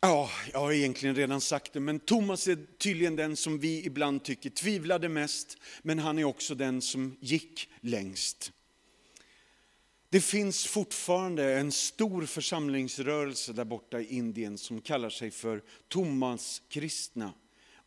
Ja, 0.00 0.30
jag 0.52 0.60
har 0.60 0.72
egentligen 0.72 1.16
redan 1.16 1.40
sagt 1.40 1.72
det, 1.72 1.80
men 1.80 2.00
Thomas 2.00 2.48
är 2.48 2.58
tydligen 2.78 3.16
den 3.16 3.36
som 3.36 3.58
vi 3.58 3.86
ibland 3.86 4.24
tycker 4.24 4.50
tvivlade 4.50 5.08
mest, 5.08 5.58
men 5.82 5.98
han 5.98 6.18
är 6.18 6.24
också 6.24 6.54
den 6.54 6.82
som 6.82 7.16
gick 7.20 7.68
längst. 7.80 8.52
Det 10.12 10.20
finns 10.20 10.66
fortfarande 10.66 11.54
en 11.54 11.72
stor 11.72 12.26
församlingsrörelse 12.26 13.52
där 13.52 13.64
borta 13.64 14.00
i 14.00 14.16
Indien 14.16 14.58
som 14.58 14.80
kallar 14.80 15.10
sig 15.10 15.30
för 15.30 15.62
Thomas 15.88 16.62
kristna. 16.68 17.32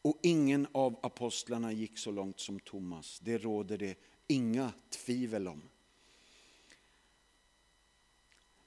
Och 0.02 0.20
ingen 0.24 0.68
av 0.72 1.00
apostlarna 1.04 1.72
gick 1.72 1.98
så 1.98 2.12
långt 2.12 2.40
som 2.40 2.60
Thomas. 2.60 3.20
Det 3.20 3.38
råder 3.38 3.78
det 3.78 3.96
inga 4.28 4.72
tvivel 4.90 5.48
om. 5.48 5.62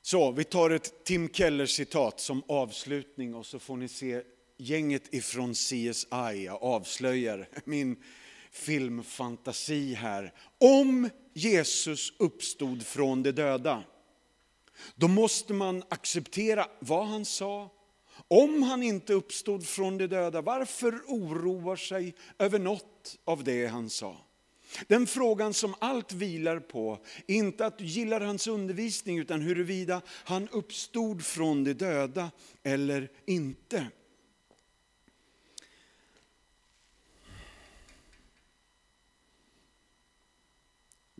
Så 0.03 0.33
vi 0.33 0.44
tar 0.44 0.71
ett 0.71 1.05
Tim 1.05 1.29
Keller-citat 1.29 2.21
som 2.21 2.42
avslutning 2.49 3.35
och 3.35 3.47
så 3.47 3.59
får 3.59 3.77
ni 3.77 3.88
se 3.88 4.23
gänget 4.57 5.14
ifrån 5.14 5.55
CSI. 5.55 6.44
Jag 6.44 6.62
avslöjar 6.62 7.49
min 7.64 7.97
filmfantasi 8.53 9.95
här. 9.95 10.33
Om 10.59 11.11
Jesus 11.35 12.13
uppstod 12.19 12.87
från 12.87 13.23
de 13.23 13.33
döda, 13.33 13.83
då 14.95 15.09
måste 15.09 15.53
man 15.53 15.83
acceptera 15.89 16.67
vad 16.79 17.07
han 17.07 17.25
sa. 17.25 17.71
Om 18.29 18.63
han 18.63 18.83
inte 18.83 19.13
uppstod 19.13 19.67
från 19.67 19.99
de 19.99 20.07
döda, 20.07 20.41
varför 20.41 21.01
oroar 21.07 21.77
sig 21.77 22.15
över 22.39 22.59
något 22.59 23.19
av 23.25 23.45
det 23.45 23.67
han 23.67 23.91
sa? 23.91 24.17
Den 24.87 25.07
frågan 25.07 25.55
som 25.55 25.75
allt 25.79 26.13
vilar 26.13 26.61
på, 26.61 26.99
inte 27.27 27.67
att 27.67 27.79
du 27.79 27.85
gillar 27.85 28.21
hans 28.21 28.47
undervisning, 28.47 29.19
utan 29.19 29.41
huruvida 29.41 30.03
han 30.09 30.49
uppstod 30.49 31.25
från 31.25 31.65
de 31.65 31.73
döda 31.73 32.31
eller 32.63 33.11
inte. 33.27 33.87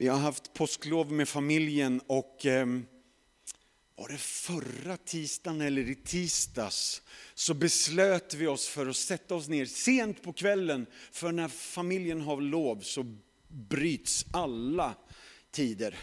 Vi 0.01 0.09
har 0.09 0.19
haft 0.19 0.53
påsklov 0.53 1.13
med 1.13 1.29
familjen 1.29 2.01
och 2.07 2.47
ehm, 2.47 2.87
var 3.97 4.09
det 4.09 4.19
förra 4.19 4.97
tisdagen 4.97 5.61
eller 5.61 5.91
i 5.91 5.95
tisdags 5.95 7.03
så 7.35 7.55
beslöt 7.55 8.35
vi 8.35 8.47
oss 8.47 8.69
för 8.69 8.87
att 8.87 8.97
sätta 8.97 9.35
oss 9.35 9.49
ner 9.49 9.65
sent 9.65 10.23
på 10.23 10.33
kvällen. 10.33 10.87
För 11.13 11.33
när 11.33 11.49
familjen 11.49 12.21
har 12.21 12.41
lov 12.41 12.81
så 12.81 13.17
bryts 13.49 14.27
alla 14.31 14.95
tider. 15.51 15.95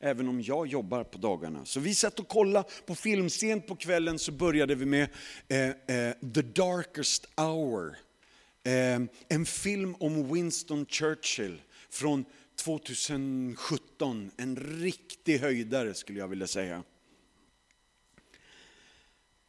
Även 0.00 0.28
om 0.28 0.40
jag 0.40 0.66
jobbar 0.66 1.04
på 1.04 1.18
dagarna. 1.18 1.64
Så 1.64 1.80
vi 1.80 1.94
satt 1.94 2.20
och 2.20 2.28
kollade 2.28 2.68
på 2.86 2.94
film. 2.94 3.30
Sent 3.30 3.66
på 3.66 3.76
kvällen 3.76 4.18
så 4.18 4.32
började 4.32 4.74
vi 4.74 4.86
med 4.86 5.08
eh, 5.48 5.58
eh, 5.68 6.12
The 6.34 6.42
Darkest 6.42 7.28
Hour. 7.36 7.96
Eh, 8.62 9.00
en 9.28 9.46
film 9.46 9.94
om 10.00 10.34
Winston 10.34 10.86
Churchill 10.86 11.62
från 11.90 12.24
2017. 12.56 14.30
En 14.36 14.56
riktig 14.56 15.38
höjdare 15.38 15.94
skulle 15.94 16.18
jag 16.18 16.28
vilja 16.28 16.46
säga. 16.46 16.82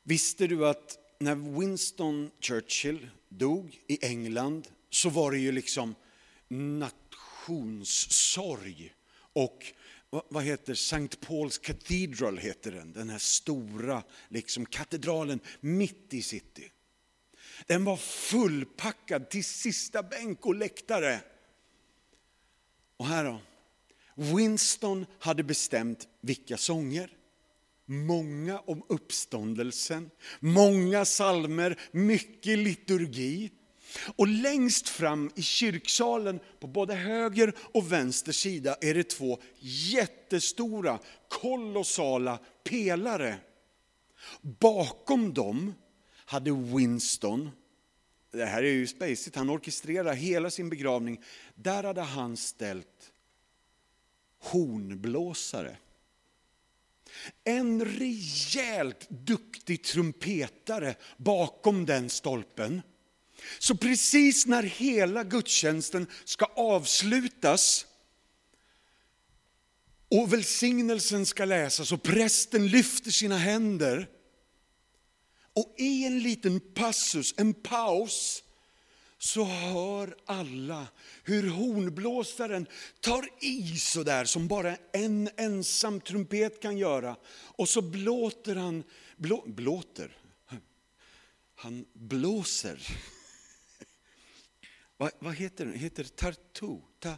Visste 0.03 0.47
du 0.47 0.67
att 0.67 0.97
när 1.19 1.59
Winston 1.59 2.31
Churchill 2.39 3.09
dog 3.29 3.79
i 3.87 4.05
England 4.05 4.67
så 4.89 5.09
var 5.09 5.31
det 5.31 5.39
ju 5.39 5.51
liksom 5.51 5.95
nationssorg. 6.47 8.93
Och 9.33 9.73
vad 10.09 10.43
heter 10.43 10.73
St. 10.73 10.97
Paul's 10.97 11.61
Cathedral 11.61 12.37
heter 12.37 12.71
den, 12.71 12.93
den 12.93 13.09
här 13.09 13.17
stora 13.17 14.03
liksom, 14.29 14.65
katedralen 14.65 15.39
mitt 15.59 16.13
i 16.13 16.21
city. 16.21 16.71
Den 17.65 17.83
var 17.83 17.97
fullpackad 17.97 19.29
till 19.29 19.43
sista 19.43 20.03
bänk 20.03 20.45
och 20.45 20.55
läktare. 20.55 21.19
Och 22.97 23.05
här 23.05 23.23
då, 23.23 23.41
Winston 24.15 25.05
hade 25.19 25.43
bestämt 25.43 26.07
vilka 26.21 26.57
sånger. 26.57 27.09
Många 27.85 28.59
om 28.59 28.83
uppståndelsen, 28.89 30.09
många 30.39 31.05
salmer, 31.05 31.79
mycket 31.91 32.59
liturgi. 32.59 33.51
Och 34.15 34.27
längst 34.27 34.89
fram 34.89 35.31
i 35.35 35.41
kyrksalen 35.41 36.39
på 36.59 36.67
både 36.67 36.93
höger 36.93 37.53
och 37.73 37.91
vänster 37.91 38.31
sida 38.31 38.77
är 38.81 38.93
det 38.93 39.03
två 39.03 39.39
jättestora, 39.59 40.99
kolossala 41.29 42.39
pelare. 42.63 43.37
Bakom 44.41 45.33
dem 45.33 45.73
hade 46.25 46.51
Winston, 46.51 47.49
det 48.37 48.45
här 48.45 48.63
är 48.63 48.71
ju 48.71 48.87
spacet, 48.87 49.35
han 49.35 49.49
orkestrerar 49.49 50.13
hela 50.13 50.49
sin 50.49 50.69
begravning. 50.69 51.21
Där 51.55 51.83
hade 51.83 52.01
han 52.01 52.37
ställt 52.37 53.11
hornblåsare. 54.39 55.77
En 57.43 57.85
rejält 57.85 59.09
duktig 59.09 59.83
trumpetare 59.83 60.95
bakom 61.17 61.85
den 61.85 62.09
stolpen. 62.09 62.81
Så 63.59 63.77
precis 63.77 64.45
när 64.45 64.63
hela 64.63 65.23
gudstjänsten 65.23 66.07
ska 66.25 66.45
avslutas 66.45 67.85
och 70.09 70.33
välsignelsen 70.33 71.25
ska 71.25 71.45
läsas 71.45 71.91
och 71.91 72.03
prästen 72.03 72.67
lyfter 72.67 73.11
sina 73.11 73.37
händer. 73.37 74.09
Och 75.57 75.75
i 75.77 76.05
en 76.05 76.19
liten 76.19 76.59
passus, 76.59 77.33
en 77.37 77.53
paus, 77.53 78.43
så 79.17 79.43
hör 79.43 80.15
alla 80.25 80.87
hur 81.23 81.49
hornblåsaren 81.49 82.67
tar 82.99 83.29
i 83.39 83.77
så 83.77 84.03
där 84.03 84.25
som 84.25 84.47
bara 84.47 84.77
en 84.91 85.29
ensam 85.37 86.01
trumpet 86.01 86.61
kan 86.61 86.77
göra. 86.77 87.15
Och 87.29 87.69
så 87.69 87.81
blåter 87.81 88.55
han, 88.55 88.83
blå, 89.15 89.43
blåter, 89.47 90.17
han 91.55 91.85
blåser 91.93 92.87
vad, 94.97 95.11
vad 95.19 95.35
heter 95.35 95.65
den? 95.65 95.73
Heter 95.73 96.03
tartu? 96.03 96.77
Ta, 96.99 97.17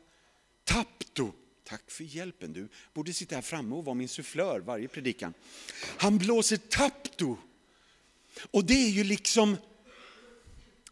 tapto. 0.64 1.32
Tack 1.64 1.92
för 1.92 2.04
hjälpen 2.04 2.54
du. 2.54 2.68
Borde 2.94 3.14
sitta 3.14 3.36
här 3.36 3.42
framme 3.42 3.76
och 3.76 3.86
vara 3.86 3.96
min 3.96 4.08
sufflör 4.08 4.60
varje 4.60 4.88
predikan. 4.88 5.34
Han 5.98 6.18
blåser 6.18 6.58
tapto. 6.58 7.38
Och 8.52 8.66
det 8.66 8.74
är 8.74 8.90
ju 8.90 9.04
liksom 9.04 9.58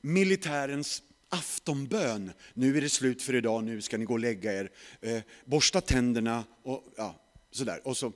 militärens 0.01 1.03
aftonbön. 1.30 2.32
Nu 2.53 2.78
är 2.78 2.82
det 2.82 2.89
slut 2.89 3.21
för 3.21 3.36
idag, 3.36 3.63
nu 3.63 3.82
ska 3.82 3.97
ni 3.97 4.05
gå 4.05 4.13
och 4.13 4.19
lägga 4.19 4.53
er. 4.53 4.71
Eh, 5.01 5.21
borsta 5.45 5.82
tänderna 5.82 6.43
och 6.63 6.84
ja, 6.97 7.15
sådär. 7.51 7.88
Och 7.88 7.97
så 7.97 8.13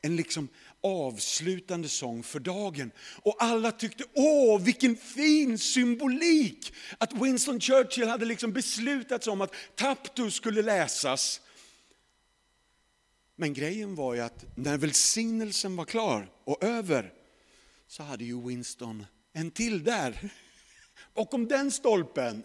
en 0.00 0.16
liksom 0.16 0.48
avslutande 0.80 1.88
sång 1.88 2.22
för 2.22 2.40
dagen. 2.40 2.90
Och 3.22 3.36
alla 3.38 3.72
tyckte, 3.72 4.04
åh 4.14 4.62
vilken 4.62 4.96
fin 4.96 5.58
symbolik! 5.58 6.72
Att 6.98 7.12
Winston 7.12 7.60
Churchill 7.60 8.08
hade 8.08 8.24
liksom 8.24 8.52
beslutat 8.52 9.24
sig 9.24 9.32
om 9.32 9.40
att 9.40 9.54
Taptu 9.74 10.30
skulle 10.30 10.62
läsas. 10.62 11.40
Men 13.36 13.54
grejen 13.54 13.94
var 13.94 14.14
ju 14.14 14.20
att 14.20 14.44
när 14.56 14.78
välsignelsen 14.78 15.76
var 15.76 15.84
klar 15.84 16.30
och 16.44 16.64
över 16.64 17.12
så 17.92 18.02
hade 18.02 18.24
ju 18.24 18.46
Winston 18.48 19.06
en 19.32 19.50
till 19.50 19.84
där, 19.84 20.32
bakom 21.14 21.48
den 21.48 21.70
stolpen. 21.70 22.44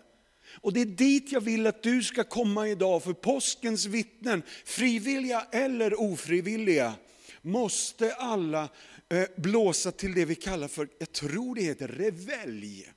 Och 0.61 0.73
det 0.73 0.81
är 0.81 0.85
dit 0.85 1.31
jag 1.31 1.41
vill 1.41 1.67
att 1.67 1.83
du 1.83 2.03
ska 2.03 2.23
komma 2.23 2.67
idag, 2.67 3.03
för 3.03 3.13
påskens 3.13 3.85
vittnen, 3.85 4.43
frivilliga 4.65 5.47
eller 5.51 6.01
ofrivilliga, 6.01 6.93
måste 7.41 8.13
alla 8.13 8.69
eh, 9.09 9.27
blåsa 9.37 9.91
till 9.91 10.13
det 10.13 10.25
vi 10.25 10.35
kallar 10.35 10.67
för, 10.67 10.89
jag 10.99 11.11
tror 11.11 11.55
det 11.55 11.61
heter 11.61 11.87
revelj. 11.87 12.91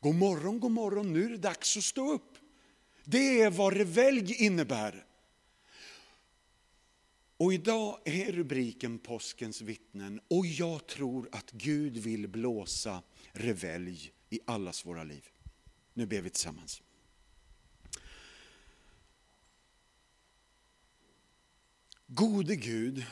God 0.00 0.14
morgon, 0.14 0.60
god 0.60 0.70
morgon, 0.70 1.12
nu 1.12 1.24
är 1.24 1.30
det 1.30 1.36
dags 1.36 1.76
att 1.76 1.84
stå 1.84 2.12
upp. 2.12 2.38
Det 3.04 3.40
är 3.40 3.50
vad 3.50 3.72
revelj 3.72 4.34
innebär. 4.34 5.04
Och 7.38 7.52
idag 7.52 7.98
är 8.04 8.32
rubriken 8.32 8.98
Påskens 8.98 9.60
vittnen 9.60 10.20
och 10.28 10.46
jag 10.46 10.86
tror 10.86 11.28
att 11.32 11.50
Gud 11.50 11.96
vill 11.96 12.28
blåsa 12.28 13.02
revelj 13.32 14.12
i 14.30 14.40
allas 14.44 14.86
våra 14.86 15.04
liv. 15.04 15.24
Nu 15.94 16.06
ber 16.06 16.20
vi 16.20 16.30
tillsammans. 16.30 16.82
Gode 22.06 22.56
Gud, 22.56 23.04